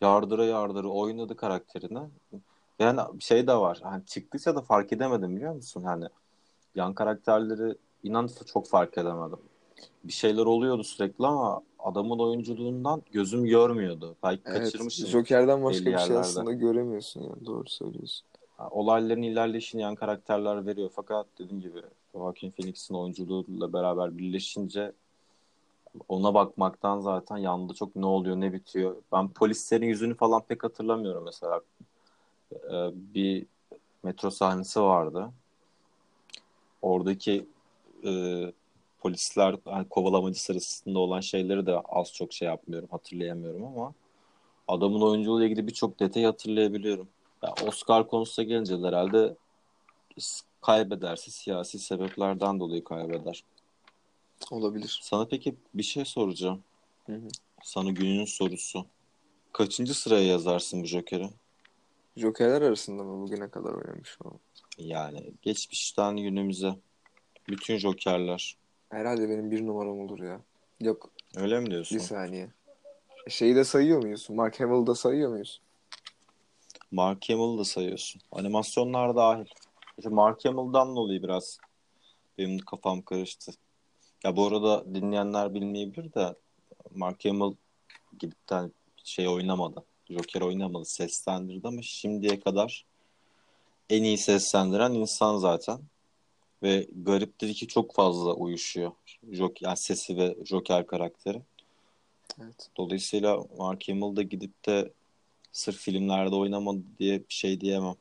[0.00, 1.98] Yardıra yardıra oynadı karakterini.
[2.78, 3.80] Yani şey de var.
[3.82, 5.82] Hani çıktıysa da fark edemedim biliyor musun?
[5.82, 6.04] Hani
[6.74, 9.38] yan karakterleri inan çok fark edemedim.
[10.04, 14.16] Bir şeyler oluyordu sürekli ama adamın oyunculuğundan gözüm görmüyordu.
[14.22, 14.62] Belki Evet.
[14.62, 15.06] kaçırmışım.
[15.06, 16.18] Joker'den başka bir şey yerlerde.
[16.18, 17.46] aslında göremiyorsun yani.
[17.46, 18.26] Doğru söylüyorsun.
[18.70, 20.90] Olayların ilerleyişini yan karakterler veriyor.
[20.94, 21.82] Fakat dediğim gibi
[22.14, 24.92] Joaquin Phoenix'in oyunculuğuyla beraber birleşince
[26.08, 28.96] ona bakmaktan zaten yanında çok ne oluyor ne bitiyor.
[29.12, 31.60] Ben polislerin yüzünü falan pek hatırlamıyorum mesela.
[32.52, 33.46] Ee, bir
[34.02, 35.30] metro sahnesi vardı.
[36.82, 37.46] Oradaki
[38.04, 38.12] e,
[38.98, 43.94] polisler hani kovalamacı sırasında olan şeyleri de az çok şey yapmıyorum, hatırlayamıyorum ama
[44.68, 47.08] adamın oyunculuğuyla ilgili birçok detayı hatırlayabiliyorum.
[47.42, 49.36] Ya Oscar konusuna gelince de herhalde
[50.64, 53.44] kaybederse siyasi sebeplerden dolayı kaybeder.
[54.50, 55.00] Olabilir.
[55.02, 56.62] Sana peki bir şey soracağım.
[57.06, 57.28] Hı hı.
[57.62, 58.86] Sana günün sorusu.
[59.52, 61.30] Kaçıncı sıraya yazarsın bu Joker'i?
[62.16, 64.30] Joker'ler arasında mı bugüne kadar oynamış o?
[64.78, 66.74] Yani geçmişten günümüze.
[67.48, 68.56] Bütün Joker'ler.
[68.88, 70.40] Herhalde benim bir numaram olur ya.
[70.80, 71.98] Yok Öyle mi diyorsun?
[71.98, 72.48] bir saniye.
[73.28, 74.30] Şeyi de sayıyor muyuz?
[74.30, 75.60] Mark Hamill'ı da sayıyor muyuz?
[76.90, 78.20] Mark Hamill'ı da sayıyorsun.
[78.32, 79.46] Animasyonlar dahil.
[79.98, 81.58] İşte Mark Hamill'dan dolayı biraz
[82.38, 83.52] benim kafam karıştı.
[84.24, 86.34] Ya bu arada dinleyenler bilmeyebilir de
[86.94, 87.56] Mark Hamill
[88.18, 88.70] gidip de
[89.04, 89.84] şey oynamadı.
[90.10, 90.84] Joker oynamadı.
[90.84, 92.84] Seslendirdi ama şimdiye kadar
[93.90, 95.80] en iyi seslendiren insan zaten.
[96.62, 98.92] Ve gariptir ki çok fazla uyuşuyor.
[99.30, 101.42] Joker, yani sesi ve Joker karakteri.
[102.42, 102.70] Evet.
[102.76, 104.92] Dolayısıyla Mark Hamill da gidip de
[105.52, 107.94] sırf filmlerde oynamadı diye bir şey diyemem.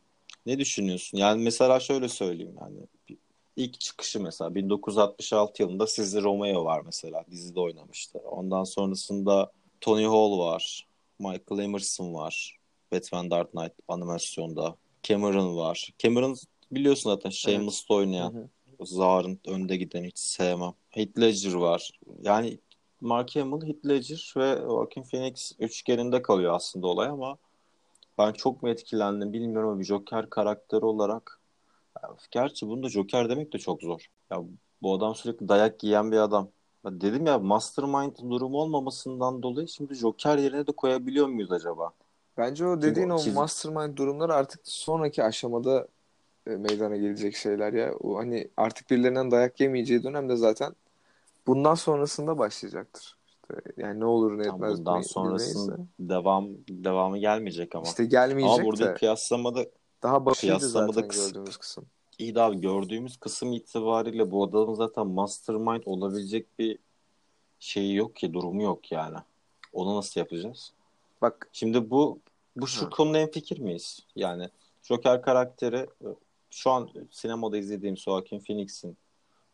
[0.45, 1.17] Ne düşünüyorsun?
[1.17, 2.77] Yani mesela şöyle söyleyeyim yani
[3.55, 8.19] ilk çıkışı mesela 1966 yılında Sizli Romeo var mesela dizide oynamıştı.
[8.19, 9.51] Ondan sonrasında
[9.81, 10.87] Tony Hall var.
[11.19, 12.57] Michael Emerson var.
[12.91, 14.75] Batman Dark Knight animasyonda.
[15.03, 15.93] Cameron var.
[15.99, 16.35] Cameron
[16.71, 18.33] biliyorsun zaten Shameless'ta oynayan.
[18.33, 18.85] Hı hı.
[18.85, 20.73] Zar'ın önde giden hiç sevmem.
[20.89, 21.91] Heath Ledger var.
[22.21, 22.57] Yani
[23.01, 27.37] Mark Hamill, Heath Ledger ve Joaquin Phoenix üçgeninde kalıyor aslında olay ama
[28.17, 31.39] ben çok mu etkilendim bilmiyorum ama bir Joker karakteri olarak
[32.31, 34.07] gerçi bunu da Joker demek de çok zor.
[34.31, 34.43] Ya
[34.81, 36.47] bu adam sürekli dayak yiyen bir adam.
[36.85, 41.91] Ya dedim ya Mastermind durumu olmamasından dolayı şimdi Joker yerine de koyabiliyor muyuz acaba?
[42.37, 43.33] Bence o dediğin o, o.
[43.33, 45.87] Mastermind durumları artık sonraki aşamada
[46.47, 47.93] e, meydana gelecek şeyler ya.
[47.93, 50.75] O hani artık birilerinden dayak yemeyeceği dönemde zaten
[51.47, 53.17] bundan sonrasında başlayacaktır.
[53.77, 54.79] Yani ne olur ne etmez.
[54.79, 57.85] Bundan sonrasında devam devamı gelmeyecek ama.
[57.85, 58.93] İşte gelmeyecek ama burada de.
[58.93, 59.65] kıyaslamada
[60.03, 61.27] daha başıydı zaten kıs...
[61.27, 61.85] gördüğümüz kısım.
[62.19, 66.79] İyi abi gördüğümüz kısım itibariyle bu adamın zaten mastermind olabilecek bir
[67.59, 69.17] şeyi yok ki, durumu yok yani.
[69.73, 70.73] Onu nasıl yapacağız?
[71.21, 72.19] Bak şimdi bu
[72.55, 73.99] bu şu konuda en fikir miyiz?
[74.15, 74.49] Yani
[74.83, 75.87] Joker karakteri
[76.49, 78.97] şu an sinemada izlediğim Joaquin Phoenix'in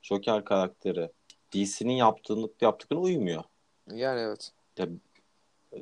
[0.02, 1.10] Joker karakteri
[1.54, 3.44] DC'nin yaptığını yaptıklarına uymuyor.
[3.94, 4.52] Yani evet.
[4.78, 4.88] Ya,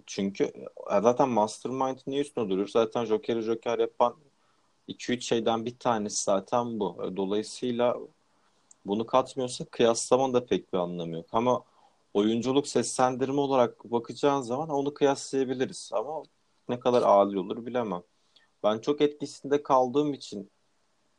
[0.06, 2.67] çünkü e, zaten Mastermind niye üstüne duruyor?
[2.67, 4.15] Zaten Joker'i Joker yapan
[4.88, 6.98] 2-3 şeyden bir tanesi zaten bu.
[7.06, 7.98] E, dolayısıyla
[8.86, 11.26] bunu katmıyorsa kıyaslamanın da pek bir anlamı yok.
[11.32, 11.63] Ama
[12.13, 15.89] oyunculuk seslendirme olarak bakacağın zaman onu kıyaslayabiliriz.
[15.93, 16.24] Ama
[16.70, 18.04] ne kadar adil olur bilemem.
[18.63, 20.52] Ben çok etkisinde kaldığım için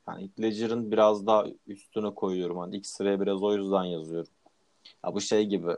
[0.08, 2.58] yani Ledger'ın biraz daha üstüne koyuyorum.
[2.58, 4.30] Hani ilk sıraya biraz o yüzden yazıyorum.
[5.04, 5.76] Ya bu şey gibi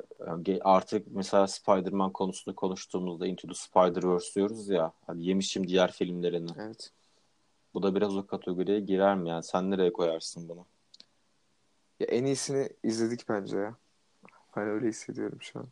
[0.60, 4.92] artık mesela Spider-Man konusunda konuştuğumuzda Into the Spider-Verse diyoruz ya.
[5.06, 6.50] Hani yemişim diğer filmlerini.
[6.58, 6.90] Evet.
[7.74, 9.42] Bu da biraz o kategoriye girer mi yani?
[9.42, 10.66] Sen nereye koyarsın bunu?
[12.00, 13.74] Ya en iyisini izledik bence ya.
[14.56, 15.66] Ben öyle hissediyorum şu an.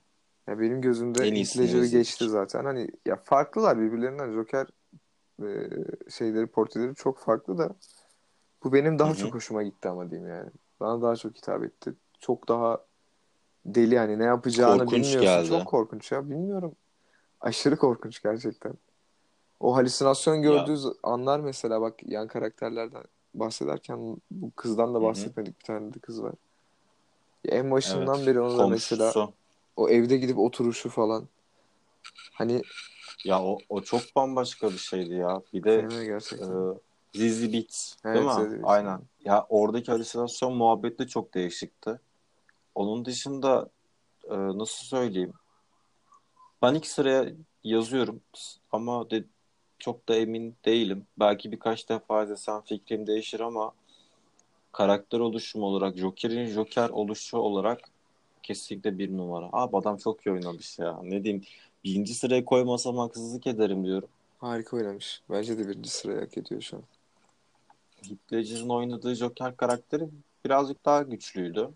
[0.46, 2.64] Ya benim gözümde en Ledger'ı geçti zaten.
[2.64, 4.32] Hani ya farklılar birbirlerinden.
[4.32, 4.66] Joker
[5.42, 5.46] e,
[6.10, 7.74] şeyleri, portreleri çok farklı da
[8.64, 9.16] bu benim daha Hı-hı.
[9.18, 10.50] çok hoşuma gitti ama diyeyim yani.
[10.80, 11.94] Bana daha çok hitap etti.
[12.18, 12.84] Çok daha
[13.66, 15.20] deli yani ne yapacağını korkunç bilmiyorsun.
[15.20, 15.48] Geldi.
[15.48, 16.30] Çok korkunç ya.
[16.30, 16.76] Bilmiyorum.
[17.40, 18.74] Aşırı korkunç gerçekten.
[19.60, 20.92] O halüsinasyon gördüğü ya.
[21.02, 25.54] anlar mesela bak yan karakterlerden bahsederken bu kızdan da bahsetmedik.
[25.54, 25.60] Hı-hı.
[25.60, 26.34] Bir tane de kız var.
[27.44, 29.30] Ya en başından evet, beri onu da mesela
[29.76, 31.28] o evde gidip oturuşu falan.
[32.32, 32.62] Hani
[33.24, 35.42] ya o, o çok bambaşka bir şeydi ya.
[35.52, 35.74] Bir de.
[35.74, 36.18] E,
[37.14, 38.50] Zizi Beats evet, değil mi?
[38.50, 39.00] Zizi Aynen.
[39.24, 42.00] Ya oradaki halüsinasyon muhabbet de çok değişikti.
[42.78, 43.68] Onun dışında
[44.24, 45.32] e, nasıl söyleyeyim?
[46.62, 47.32] Ben ilk sıraya
[47.64, 48.20] yazıyorum
[48.72, 49.24] ama de,
[49.78, 51.06] çok da emin değilim.
[51.18, 53.72] Belki birkaç defa izlesem fikrim değişir ama
[54.72, 57.80] karakter oluşumu olarak Joker'in Joker oluşu olarak
[58.42, 59.48] kesinlikle bir numara.
[59.52, 61.00] Abi adam çok iyi oynamış ya.
[61.02, 61.44] Ne diyeyim
[61.84, 64.08] birinci sıraya koymasam haksızlık ederim diyorum.
[64.38, 65.22] Harika oynamış.
[65.30, 66.82] Bence de birinci sıraya hak ediyor şu an.
[68.08, 70.08] Heath Ledger'ın oynadığı Joker karakteri
[70.44, 71.70] birazcık daha güçlüydü.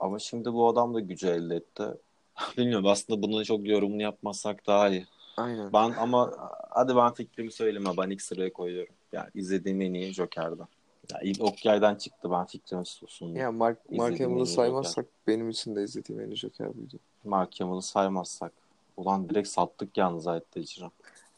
[0.00, 1.84] Ama şimdi bu adam da gücü elde etti.
[2.58, 5.06] Bilmiyorum aslında bunun çok yorumunu yapmasak daha iyi.
[5.36, 5.72] Aynen.
[5.72, 6.32] Ben ama
[6.70, 7.90] hadi ben fikrimi söyleme.
[7.98, 8.94] Ben ilk sıraya koyuyorum.
[9.12, 10.68] Yani izlediğim en iyi Joker'da.
[11.12, 13.36] Ya ilk Okyay'dan çıktı ben fikrimi sundum.
[13.36, 15.20] Ya Mark, Mark Hamill'ı saymazsak Joker.
[15.26, 16.96] benim için de izlediğim en iyi Joker buydu.
[17.24, 18.52] Mark Hamill'ı saymazsak.
[18.96, 20.90] Ulan direkt sattık yalnız Ledger'ı.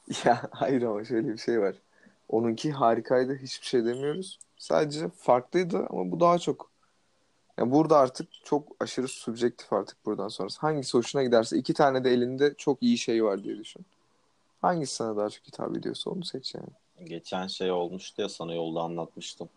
[0.24, 1.74] Ya hayır ama şöyle bir şey var.
[2.28, 3.36] Onunki harikaydı.
[3.36, 4.38] Hiçbir şey demiyoruz.
[4.58, 6.71] Sadece farklıydı ama bu daha çok.
[7.62, 10.60] Yani burada artık çok aşırı subjektif artık buradan sonrası.
[10.60, 13.86] Hangisi hoşuna giderse iki tane de elinde çok iyi şey var diye düşün.
[14.62, 17.08] Hangisi sana daha çok hitap ediyorsa onu seç yani.
[17.08, 19.48] Geçen şey olmuştu ya sana yolda anlatmıştım.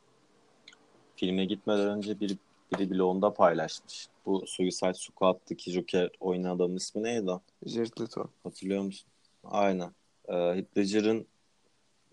[1.15, 2.37] Filme gitmeden önce bir,
[2.71, 4.07] biri blogunda paylaşmış.
[4.25, 7.31] Bu Suicide Squad'daki Joker oynayan adamın ismi neydi?
[7.65, 8.27] Jared Leto.
[8.43, 9.07] Hatırlıyor musun?
[9.43, 9.91] Aynen.
[10.27, 11.27] Ee, Heath Ledger'ın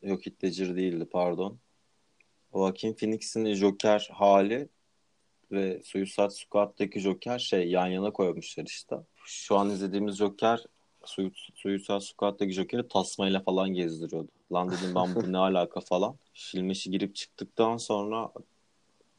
[0.02, 1.59] yok Heath Ledger değildi pardon.
[2.55, 4.68] Joaquin Phoenix'in Joker hali
[5.53, 8.97] ve Suicide Squad'daki Joker şey yan yana koymuşlar işte.
[9.25, 10.65] Şu an izlediğimiz Joker
[11.55, 14.29] Suicide Squad'daki Joker'i tasmayla falan gezdiriyordu.
[14.53, 16.15] Lan dedim ben bu ne alaka falan.
[16.35, 18.33] Filme girip çıktıktan sonra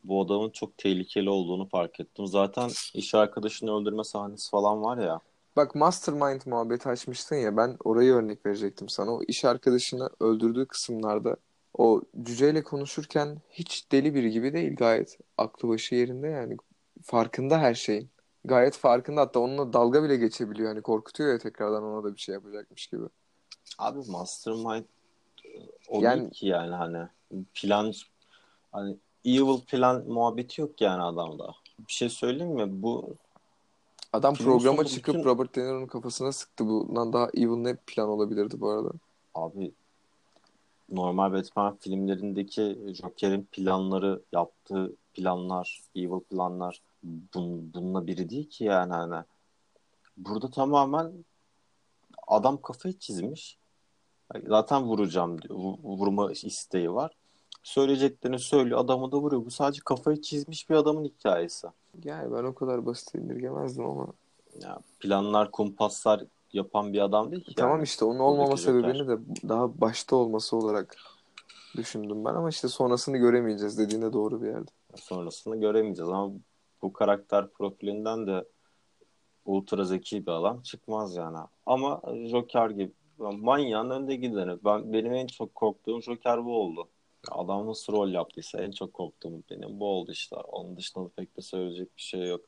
[0.03, 2.27] bu adamın çok tehlikeli olduğunu fark ettim.
[2.27, 5.19] Zaten iş arkadaşını öldürme sahnesi falan var ya.
[5.55, 9.11] Bak Mastermind muhabbeti açmıştın ya ben orayı örnek verecektim sana.
[9.11, 11.37] O iş arkadaşını öldürdüğü kısımlarda
[11.77, 16.57] o cüceyle konuşurken hiç deli biri gibi değil gayet aklı başı yerinde yani
[17.03, 18.09] farkında her şeyin.
[18.45, 22.33] Gayet farkında hatta onunla dalga bile geçebiliyor yani korkutuyor ya tekrardan ona da bir şey
[22.33, 23.03] yapacakmış gibi.
[23.77, 24.83] Abi Mastermind
[25.89, 27.07] o yani, ki yani hani
[27.53, 27.93] plan
[28.71, 31.55] hani evil plan muhabbeti yok yani adamda.
[31.87, 32.83] Bir şey söyleyeyim mi?
[32.83, 33.15] Bu
[34.13, 35.25] Adam programa çıkıp bütün...
[35.25, 36.67] Robert De Niro'nun kafasına sıktı.
[36.67, 38.89] Bundan daha evil ne plan olabilirdi bu arada?
[39.35, 39.71] Abi
[40.89, 48.93] normal Batman filmlerindeki Joker'in planları, yaptığı planlar, evil planlar bun, bununla biri değil ki yani
[48.93, 49.23] hani.
[50.17, 51.11] Burada tamamen
[52.27, 53.57] adam kafayı çizmiş.
[54.47, 55.55] Zaten vuracağım diyor.
[55.83, 57.11] Vurma isteği var.
[57.63, 58.79] Söyleyeceklerini söylüyor.
[58.79, 59.45] Adamı da vuruyor.
[59.45, 61.67] Bu sadece kafayı çizmiş bir adamın hikayesi.
[62.03, 64.07] Yani ben o kadar basit indirgemezdim ama.
[64.61, 67.55] Ya planlar, kumpaslar yapan bir adam değil ki.
[67.55, 67.83] Tamam yani.
[67.83, 69.17] işte onun olmama sebebini de
[69.49, 70.97] daha başta olması olarak
[71.77, 74.71] düşündüm ben ama işte sonrasını göremeyeceğiz dediğine doğru bir yerde.
[74.95, 76.33] Sonrasını göremeyeceğiz ama
[76.81, 78.45] bu karakter profilinden de
[79.45, 81.37] ultra zeki bir adam çıkmaz yani.
[81.65, 84.57] Ama Joker gibi manyağın önde gideni.
[84.65, 86.87] Ben, benim en çok korktuğum Joker bu oldu.
[87.31, 90.35] Adam nasıl rol yaptıysa en çok korktuğum benim bu oldu işte.
[90.35, 92.41] Onun dışında pek de söyleyecek bir şey yok.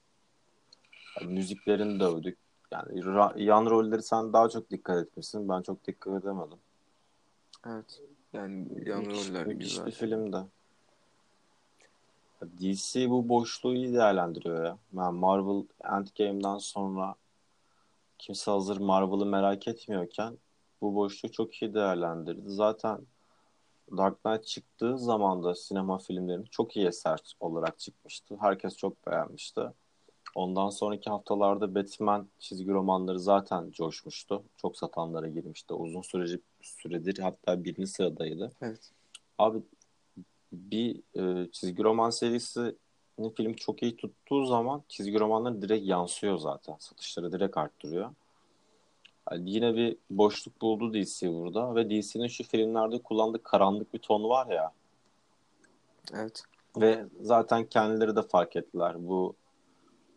[1.21, 2.44] Yani müziklerini dövdük.
[2.71, 5.49] Yani yan rolleri sen daha çok dikkat etmişsin.
[5.49, 6.57] Ben çok dikkat edemedim.
[7.67, 8.01] Evet.
[8.33, 9.85] Yani yan müthiş, roller müthiş güzel.
[9.85, 10.37] bir filmde.
[12.61, 14.77] DC bu boşluğu iyi değerlendiriyor ya.
[14.93, 17.15] Yani Marvel Endgame'den sonra
[18.17, 20.37] kimse hazır Marvel'ı merak etmiyorken
[20.81, 22.41] bu boşluğu çok iyi değerlendirdi.
[22.45, 22.99] Zaten
[23.97, 28.37] Dark Knight çıktığı zaman da sinema filmlerinin çok iyi eser olarak çıkmıştı.
[28.39, 29.61] Herkes çok beğenmişti.
[30.35, 34.43] Ondan sonraki haftalarda Batman çizgi romanları zaten coşmuştu.
[34.57, 35.73] Çok satanlara girmişti.
[35.73, 38.51] Uzun süreci süredir hatta birinci sıradaydı.
[38.61, 38.91] Evet.
[39.37, 39.59] Abi
[40.51, 42.75] bir e, çizgi roman serisi
[43.37, 46.75] film çok iyi tuttuğu zaman çizgi romanlar direkt yansıyor zaten.
[46.79, 48.11] Satışları direkt arttırıyor.
[49.31, 54.23] Yani yine bir boşluk buldu DC burada ve DC'nin şu filmlerde kullandığı karanlık bir ton
[54.23, 54.71] var ya.
[56.13, 56.43] Evet.
[56.77, 59.07] Ve zaten kendileri de fark ettiler.
[59.07, 59.35] Bu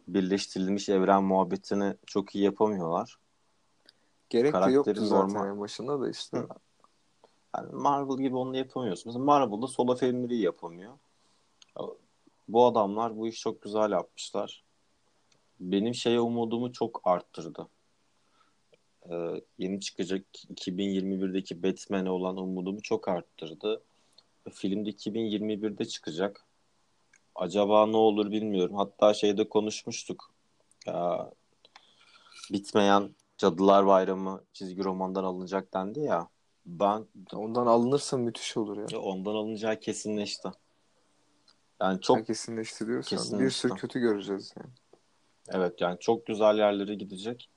[0.08, 3.18] birleştirilmiş evren muhabbetini çok iyi yapamıyorlar.
[4.30, 5.48] Gerek de yoktu zaten normal.
[5.48, 6.46] en başında da işte.
[7.56, 9.04] Yani Marvel gibi onu yapamıyorsun.
[9.06, 10.92] Mesela Marvel'da solo filmleri yapamıyor.
[12.48, 14.64] Bu adamlar bu işi çok güzel yapmışlar.
[15.60, 17.68] Benim şeye umudumu çok arttırdı.
[19.10, 23.82] Ee, yeni çıkacak 2021'deki Batman'e olan umudumu çok arttırdı.
[24.52, 26.47] Filmde 2021'de çıkacak.
[27.38, 28.77] Acaba ne olur bilmiyorum.
[28.77, 30.31] Hatta şeyde konuşmuştuk.
[30.87, 31.31] Ya,
[32.53, 36.29] bitmeyen Cadılar Bayramı çizgi romandan alınacak dendi ya.
[36.66, 38.87] Ben ondan alınırsa müthiş olur ya.
[38.90, 40.48] ya ondan alınacağı kesinleşti.
[41.81, 43.44] Yani çok kesinleşti diyorsan kesinleşti.
[43.44, 44.70] bir sürü kötü göreceğiz yani.
[45.48, 47.51] Evet yani çok güzel yerlere gidecek.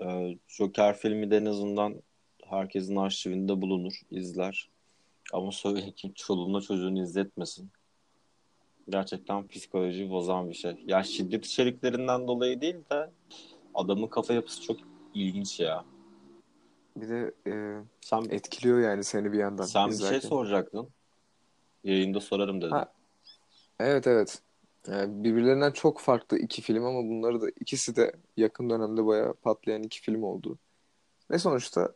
[0.00, 2.02] Ee, Joker filmi de en azından
[2.44, 4.70] herkesin arşivinde bulunur, izler.
[5.32, 7.70] Ama söyle kim çoluğuna çocuğunu izletmesin.
[8.92, 10.84] Gerçekten psikoloji bozan bir şey.
[10.86, 13.10] Ya şiddet içeriklerinden dolayı değil de
[13.74, 14.76] adamın kafa yapısı çok
[15.14, 15.84] ilginç ya.
[16.96, 17.52] Bir de e,
[18.00, 19.64] sen etkiliyor yani seni bir yandan.
[19.64, 20.16] Sen izlerken.
[20.16, 20.88] bir şey soracaktın.
[21.84, 22.70] Yayında sorarım dedin.
[22.70, 22.92] Ha.
[23.80, 24.42] Evet evet.
[24.86, 29.82] Yani birbirlerinden çok farklı iki film ama bunları da ikisi de yakın dönemde bayağı patlayan
[29.82, 30.58] iki film oldu.
[31.30, 31.92] Ve sonuçta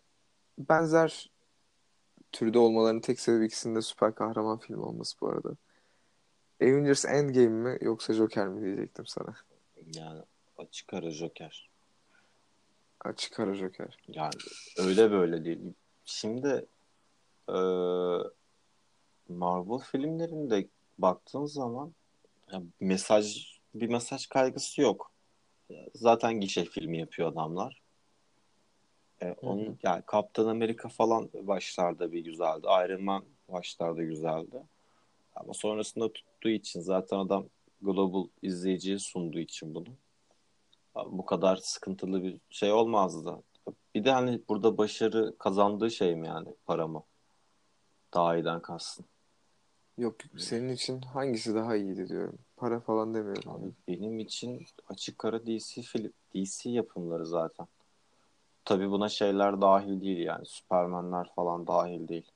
[0.58, 1.30] benzer
[2.32, 5.56] türde olmalarının tek sebebi ikisinde süper kahraman film olması bu arada.
[6.62, 9.36] Avengers Endgame mi yoksa Joker mi diyecektim sana.
[9.94, 10.22] Yani
[10.58, 11.68] açık ara Joker.
[13.00, 13.98] Açık ara Joker.
[14.08, 14.34] Yani
[14.78, 15.58] öyle böyle değil.
[16.04, 16.66] Şimdi
[17.48, 17.56] e,
[19.28, 21.92] Marvel filmlerinde baktığın zaman
[22.52, 25.12] ya mesaj bir mesaj kaygısı yok.
[25.94, 27.82] Zaten gişe filmi yapıyor adamlar.
[29.22, 32.66] E, onun yani Kaptan Amerika falan başlarda bir güzeldi.
[32.66, 34.62] Iron Man başlarda güzeldi.
[35.36, 37.46] Ama sonrasında tuttuğu için zaten adam
[37.82, 39.86] global izleyiciye sunduğu için bunu
[41.06, 43.42] bu kadar sıkıntılı bir şey olmazdı.
[43.94, 47.02] Bir de hani burada başarı kazandığı şey mi yani para mı?
[48.14, 49.04] Daha iyiden kalsın.
[49.98, 52.38] Yok senin için hangisi daha iyiydi diyorum.
[52.56, 53.52] Para falan demiyorum.
[53.52, 57.66] Abi, benim için açık kara DC film DC yapımları zaten.
[58.64, 60.46] Tabii buna şeyler dahil değil yani.
[60.46, 62.30] Superman'ler falan dahil değil.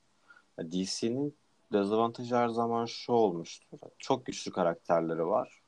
[0.58, 1.36] DC'nin
[1.72, 3.78] dezavantajı her zaman şu olmuştur.
[3.98, 5.62] Çok güçlü karakterleri var.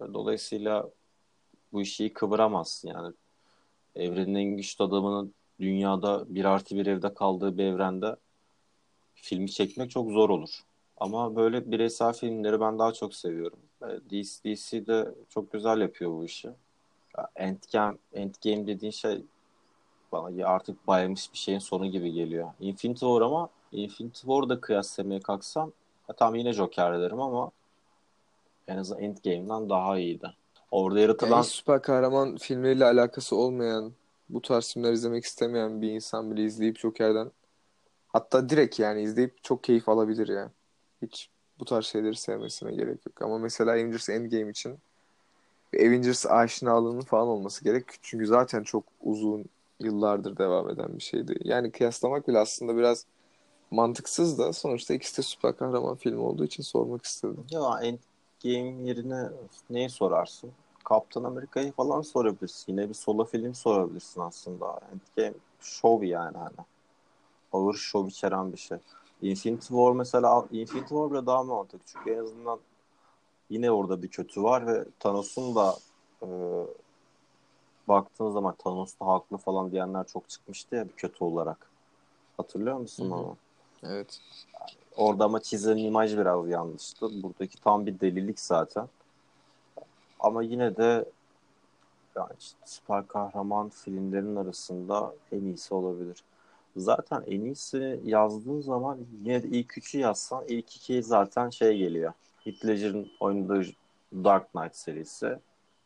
[0.00, 0.90] Dolayısıyla
[1.72, 3.14] bu işi kıvıramazsın yani.
[3.94, 8.16] Evrenin en güçlü adamının dünyada bir artı bir evde kaldığı bir evrende
[9.14, 10.60] filmi çekmek çok zor olur.
[10.96, 13.58] Ama böyle bireysel filmleri ben daha çok seviyorum.
[14.10, 16.50] DC, DC de çok güzel yapıyor bu işi.
[17.36, 19.22] Endgame, Endgame dediğin şey
[20.12, 22.48] bana artık bayılmış bir şeyin sonu gibi geliyor.
[22.60, 25.72] Infinity War ama Infinity War'da kıyaslamaya kalksam
[26.16, 27.50] tam yine Joker derim ama
[28.68, 30.32] en azından Endgame'den daha iyiydi.
[30.70, 31.36] Orada yaratılan...
[31.36, 33.92] Yani süper kahraman filmleriyle alakası olmayan,
[34.28, 37.30] bu tarz filmler izlemek istemeyen bir insan bile izleyip Joker'den
[38.16, 40.50] Hatta direkt yani izleyip çok keyif alabilir ya.
[41.02, 43.22] Hiç bu tarz şeyleri sevmesine gerek yok.
[43.22, 44.78] Ama mesela Avengers Endgame için
[45.74, 47.84] Avengers aşinalığının falan olması gerek.
[48.02, 49.44] Çünkü zaten çok uzun
[49.80, 51.36] yıllardır devam eden bir şeydi.
[51.44, 53.06] Yani kıyaslamak bile aslında biraz
[53.70, 57.44] mantıksız da sonuçta ikisi de süper kahraman filmi olduğu için sormak istedim.
[57.50, 59.28] Ya Endgame yerine
[59.70, 60.50] neyi sorarsın?
[60.84, 62.72] Kaptan Amerika'yı falan sorabilirsin.
[62.72, 64.80] Yine bir solo film sorabilirsin aslında.
[64.92, 66.66] Endgame şov yani hani.
[67.52, 68.78] Ağır şov içeren bir şey.
[69.22, 71.84] Infinity War mesela Infinity War bile daha mantıklı.
[71.86, 72.60] Çünkü en azından
[73.50, 75.76] yine orada bir kötü var ve Thanos'un da
[76.22, 76.28] e,
[77.88, 81.70] baktığın zaman Thanos da haklı falan diyenler çok çıkmıştı ya bir kötü olarak.
[82.36, 83.36] Hatırlıyor musun onu?
[83.90, 84.20] Evet.
[84.96, 87.22] orada ama çizilen imaj biraz yanlıştı.
[87.22, 88.88] Buradaki tam bir delilik zaten.
[90.20, 91.04] Ama yine de
[92.16, 96.24] yani işte süper kahraman filmlerin arasında en iyisi olabilir.
[96.76, 102.12] Zaten en iyisi yazdığın zaman yine de ilk üçü yazsan ilk iki zaten şey geliyor.
[102.44, 103.66] Heath Ledger'ın oynadığı
[104.14, 105.38] Dark Knight serisi.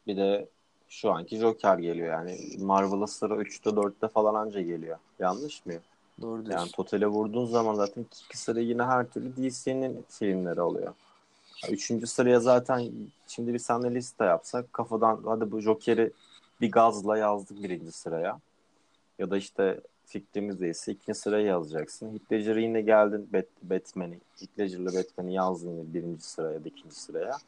[0.06, 0.48] Bir de
[0.88, 2.38] şu anki Joker geliyor yani.
[2.58, 4.98] Marvel'a sıra 3'te 4'te falan anca geliyor.
[5.18, 5.82] Yanlış mıyım?
[6.22, 6.64] Doğru diyorsun.
[6.64, 10.94] Yani totale vurduğun zaman zaten iki sıra yine her türlü DC'nin filmleri oluyor.
[11.70, 12.90] Üçüncü sıraya zaten
[13.26, 16.12] şimdi bir senle liste yapsak kafadan hadi bu Joker'i
[16.60, 18.40] bir gazla yazdık birinci sıraya.
[19.18, 22.12] Ya da işte fikrimiz değilse ikinci sıraya yazacaksın.
[22.12, 24.18] Heath Ledger'ı yine geldin Bat Batman'i.
[24.38, 27.38] Heath Ledger'la Batman'i yazdın yine birinci sıraya ya da ikinci sıraya.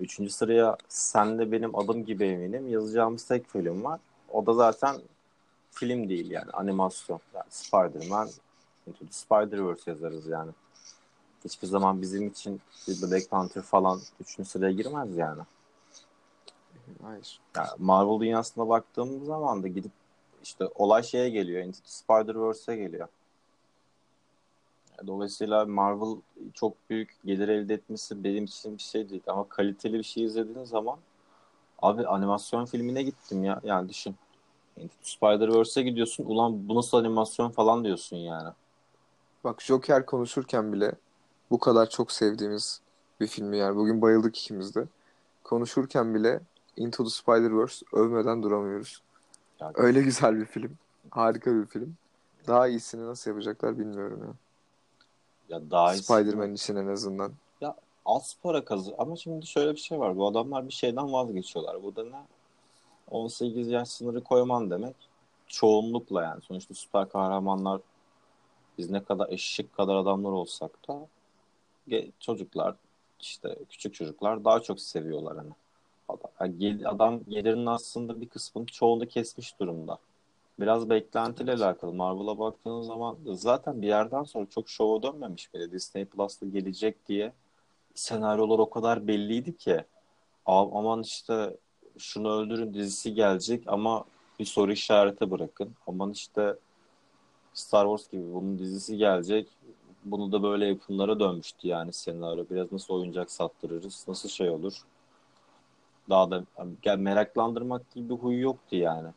[0.00, 4.00] Üçüncü sıraya sen de benim adım gibi eminim yazacağımız tek film var.
[4.28, 4.96] O da zaten
[5.74, 7.20] film değil yani animasyon.
[7.34, 8.28] Yani Spider-Man
[8.86, 10.50] Into the Spider-Verse yazarız yani.
[11.44, 15.42] Hiçbir zaman bizim için bir Black Panther falan üçüncü sıraya girmez yani.
[17.02, 17.40] Hayır.
[17.56, 19.92] Yani Marvel dünyasına baktığımız zaman da gidip
[20.42, 21.62] işte olay şeye geliyor.
[21.64, 23.08] Into the Spider-Verse'e geliyor.
[25.06, 26.16] Dolayısıyla Marvel
[26.54, 29.22] çok büyük gelir elde etmesi benim için bir şey değil.
[29.26, 30.98] Ama kaliteli bir şey izlediğin zaman
[31.82, 33.60] abi animasyon filmine gittim ya.
[33.64, 34.16] Yani düşün.
[34.76, 36.24] Into Spider-Verse'e gidiyorsun.
[36.24, 38.48] Ulan bu nasıl animasyon falan diyorsun yani.
[39.44, 40.92] Bak Joker konuşurken bile
[41.50, 42.80] bu kadar çok sevdiğimiz
[43.20, 43.76] bir filmi yani.
[43.76, 44.84] Bugün bayıldık ikimiz de.
[45.44, 46.40] Konuşurken bile
[46.76, 49.02] Into the Spider-Verse övmeden duramıyoruz.
[49.60, 49.72] Yani.
[49.76, 50.76] Öyle güzel bir film.
[51.10, 51.96] Harika bir film.
[52.46, 54.34] Daha iyisini nasıl yapacaklar bilmiyorum ya.
[55.48, 57.32] Ya daha Spider-Man için en azından.
[57.60, 60.16] Ya az para kazı ama şimdi şöyle bir şey var.
[60.16, 61.82] Bu adamlar bir şeyden vazgeçiyorlar.
[61.82, 62.26] Bu da ne?
[63.10, 64.96] 18 yaş sınırı koyman demek.
[65.46, 66.42] Çoğunlukla yani.
[66.42, 67.80] Sonuçta süper kahramanlar
[68.78, 71.06] biz ne kadar eşek kadar adamlar olsak da
[72.20, 72.74] çocuklar
[73.20, 75.52] işte küçük çocuklar daha çok seviyorlar hani.
[76.08, 76.30] Adam,
[76.84, 79.98] adam gelirinin aslında bir kısmını çoğunu kesmiş durumda.
[80.60, 81.92] Biraz beklentiyle alakalı.
[81.92, 85.72] Marvel'a baktığınız zaman zaten bir yerden sonra çok şova dönmemiş bile.
[85.72, 87.32] Disney Plus'ta gelecek diye
[87.94, 89.84] senaryolar o kadar belliydi ki
[90.46, 91.56] aman işte
[91.98, 94.04] şunu öldürün dizisi gelecek ama
[94.38, 95.70] bir soru işareti bırakın.
[95.86, 96.56] Aman işte
[97.54, 99.48] Star Wars gibi bunun dizisi gelecek.
[100.04, 102.44] Bunu da böyle yapımlara dönmüştü yani senaryo.
[102.50, 104.74] Biraz nasıl oyuncak sattırırız, nasıl şey olur.
[106.10, 106.44] Daha da
[106.84, 109.08] yani meraklandırmak gibi bir huy yoktu yani.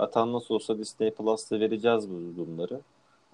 [0.00, 2.80] Zaten nasıl olsa Disney Plus'ta vereceğiz bunları.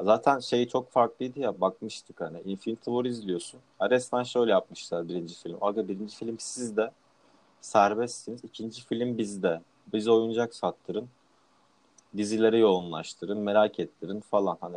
[0.00, 3.60] Zaten şey çok farklıydı ya bakmıştık hani Infinity War izliyorsun.
[3.78, 5.58] Ha, resmen şöyle yapmışlar birinci film.
[5.60, 6.90] Aga birinci film sizde
[7.62, 8.44] serbestsiniz.
[8.44, 9.60] İkinci film bizde.
[9.92, 11.08] Bize oyuncak sattırın.
[12.16, 13.38] Dizilere yoğunlaştırın.
[13.38, 14.58] Merak ettirin falan.
[14.60, 14.76] Hani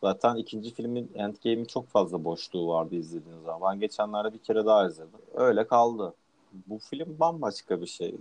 [0.00, 3.72] zaten ikinci filmin Endgame'in çok fazla boşluğu vardı izlediğiniz zaman.
[3.72, 5.20] Ben geçenlerde bir kere daha izledim.
[5.34, 6.14] Öyle kaldı.
[6.66, 8.14] Bu film bambaşka bir şey.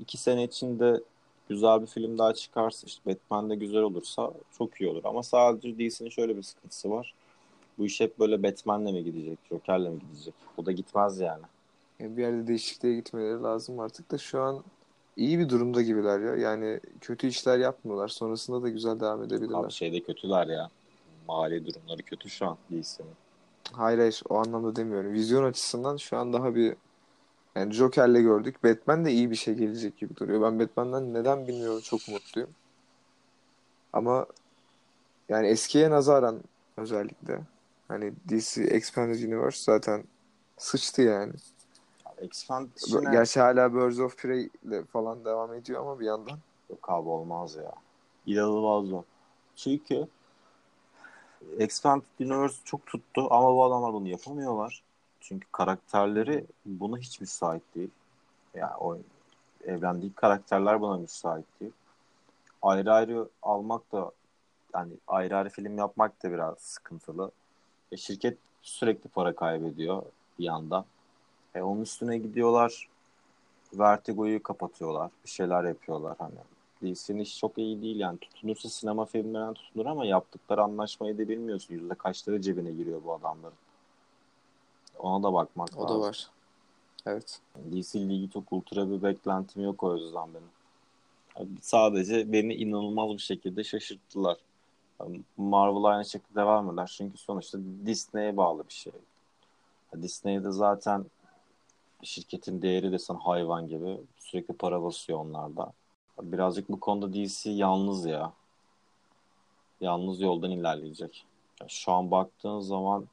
[0.00, 1.00] İki sene içinde
[1.48, 5.04] güzel bir film daha çıkarsa işte Batman de güzel olursa çok iyi olur.
[5.04, 7.14] Ama sadece DC'nin şöyle bir sıkıntısı var.
[7.78, 10.34] Bu iş hep böyle Batman'le mi gidecek, Joker'le mi gidecek?
[10.56, 11.42] Bu da gitmez yani.
[12.00, 14.64] Bir yerde değişikliğe gitmeleri lazım artık da şu an
[15.16, 16.36] iyi bir durumda gibiler ya.
[16.36, 18.08] Yani kötü işler yapmıyorlar.
[18.08, 19.58] Sonrasında da güzel devam edebilirler.
[19.58, 20.70] Abi şeyde kötüler ya.
[21.28, 23.10] Mali durumları kötü şu an DC'nin.
[23.72, 25.12] Hayır hayır o anlamda demiyorum.
[25.12, 26.76] Vizyon açısından şu an daha bir
[27.56, 28.64] yani Joker'le gördük.
[28.64, 30.42] Batman de iyi bir şey gelecek gibi duruyor.
[30.42, 32.50] Ben Batman'den neden bilmiyorum çok mutluyum.
[33.92, 34.26] Ama
[35.28, 36.40] yani eskiye nazaran
[36.76, 37.40] özellikle
[37.88, 40.04] hani DC Expanded Universe zaten
[40.56, 41.32] sıçtı yani.
[42.76, 43.10] İşine...
[43.10, 46.38] Gerçi hala Birds of Prey ile falan devam ediyor ama bir yandan.
[46.70, 47.72] Yok abi olmaz ya.
[48.26, 49.02] İnanılmaz o.
[49.56, 50.08] Çünkü
[51.58, 54.82] Expanded Universe çok tuttu ama bu adamlar bunu yapamıyorlar.
[55.20, 57.90] Çünkü karakterleri buna hiç müsait değil.
[58.54, 58.98] Yani o
[59.64, 61.72] evrendeki karakterler buna müsait değil.
[62.62, 64.12] Ayrı ayrı almak da
[64.72, 67.30] hani ayrı ayrı film yapmak da biraz sıkıntılı.
[67.92, 70.02] E, şirket sürekli para kaybediyor
[70.38, 70.84] bir yandan.
[71.54, 72.88] E, onun üstüne gidiyorlar.
[73.74, 75.10] Vertigo'yu kapatıyorlar.
[75.24, 76.34] Bir şeyler yapıyorlar hani.
[76.82, 78.18] DC'nin işi çok iyi değil yani.
[78.18, 81.74] Tutunursa sinema filmlerinden tutunur ama yaptıkları anlaşmayı da bilmiyorsun.
[81.74, 83.56] Yüzde kaçları cebine giriyor bu adamların.
[84.98, 85.96] Ona da bakmak o lazım.
[85.96, 86.28] O da var.
[87.06, 87.40] Evet.
[87.72, 91.58] DC Ligi çok ultra bir beklentim yok o yüzden benim.
[91.60, 94.36] Sadece beni inanılmaz bir şekilde şaşırttılar.
[95.36, 96.94] Marvel aynı şekilde devam eder.
[96.96, 98.92] Çünkü sonuçta Disney'e bağlı bir şey.
[100.02, 101.04] Disney'de zaten
[102.04, 104.00] şirketin değeri de sana hayvan gibi.
[104.18, 105.72] Sürekli para basıyor onlarda.
[106.22, 108.32] Birazcık bu konuda DC yalnız ya.
[109.80, 111.26] Yalnız yoldan ilerleyecek.
[111.68, 113.08] şu an baktığın zaman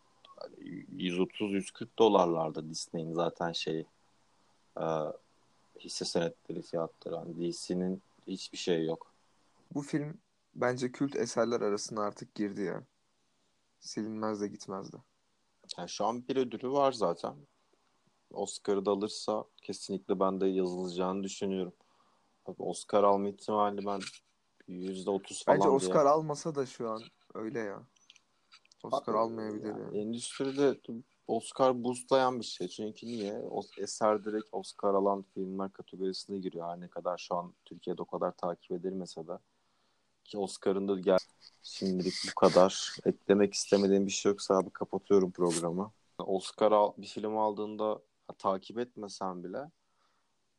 [0.96, 3.86] 130-140 dolarlarda Disney'in zaten şey
[4.80, 4.86] e,
[5.80, 7.16] hisse senetleri fiyatları.
[7.16, 9.12] Yani DC'nin hiçbir şey yok.
[9.74, 10.18] Bu film
[10.56, 12.84] bence kült eserler arasına artık girdi ya.
[13.80, 14.98] Silinmez de gitmez de.
[15.78, 17.36] Yani şu an bir ödülü var zaten.
[18.34, 21.74] Oscar'ı da alırsa kesinlikle ben de yazılacağını düşünüyorum.
[22.46, 24.00] Abi Oscar alma ihtimali ben
[24.68, 26.14] %30 falan Bence Oscar diye.
[26.14, 27.02] almasa da şu an
[27.34, 27.84] öyle ya.
[28.84, 29.82] Oscar Abi, almayabilir yani.
[29.82, 29.98] yani.
[29.98, 30.80] Endüstride
[31.28, 32.68] Oscar boostlayan bir şey.
[32.68, 33.34] Çünkü niye?
[33.52, 36.70] O eser direkt Oscar alan filmler kategorisine giriyor.
[36.70, 39.38] Her ne kadar şu an Türkiye'de o kadar takip edilmese de.
[40.24, 41.18] Ki Oscar'ın da gel
[41.64, 42.96] şimdilik bu kadar.
[43.06, 45.92] Eklemek istemediğim bir şey yoksa abi kapatıyorum programı.
[46.18, 48.02] Oscar al, bir film aldığında
[48.42, 49.72] takip etmesen bile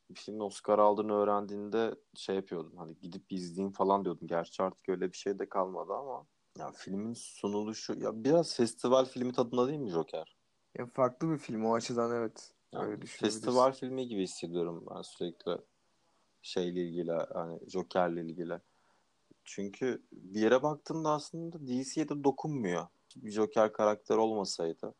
[0.09, 2.77] bir filmin Oscar aldığını öğrendiğinde şey yapıyordun.
[2.77, 4.27] Hani gidip izleyeyim falan diyordun.
[4.27, 6.27] Gerçi artık öyle bir şey de kalmadı ama
[6.57, 10.37] ya filmin sunuluşu ya biraz festival filmi tadında değil mi Joker?
[10.77, 12.53] Ya farklı bir film o açıdan evet.
[12.71, 15.57] Yani öyle festival filmi gibi hissediyorum ben sürekli
[16.41, 18.61] şeyle ilgili hani Joker'le ilgili.
[19.43, 22.87] Çünkü bir yere baktığında aslında DC'ye de dokunmuyor.
[23.15, 24.93] Bir Joker karakter olmasaydı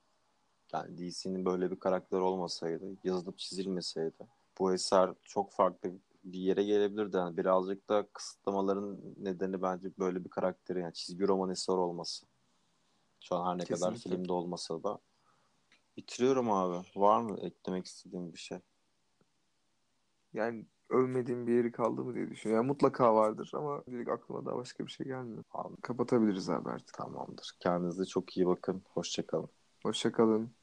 [0.74, 4.28] yani DC'nin böyle bir karakter olmasaydı, yazılıp çizilmeseydi
[4.60, 5.92] bu eser çok farklı
[6.24, 7.18] bir yere gelebilirdi.
[7.18, 12.26] Yani birazcık da kısıtlamaların nedeni bence böyle bir karakteri yani çizgi roman eser olması.
[13.20, 13.86] Şu an her ne Kesinlikle.
[13.86, 15.00] kadar filmde olmasa da.
[15.98, 16.88] Bitiriyorum abi.
[16.96, 18.60] Var mı eklemek istediğim bir şey?
[20.34, 22.64] Yani övmediğim bir yeri kaldı mı diye düşünüyorum.
[22.66, 25.44] Yani mutlaka vardır ama direkt aklıma daha başka bir şey gelmiyor.
[25.52, 25.82] Abi.
[25.82, 26.94] Kapatabiliriz abi artık.
[26.94, 27.56] Tamamdır.
[27.60, 28.84] Kendinize çok iyi bakın.
[28.94, 29.50] Hoşçakalın.
[29.84, 30.62] Hoşçakalın.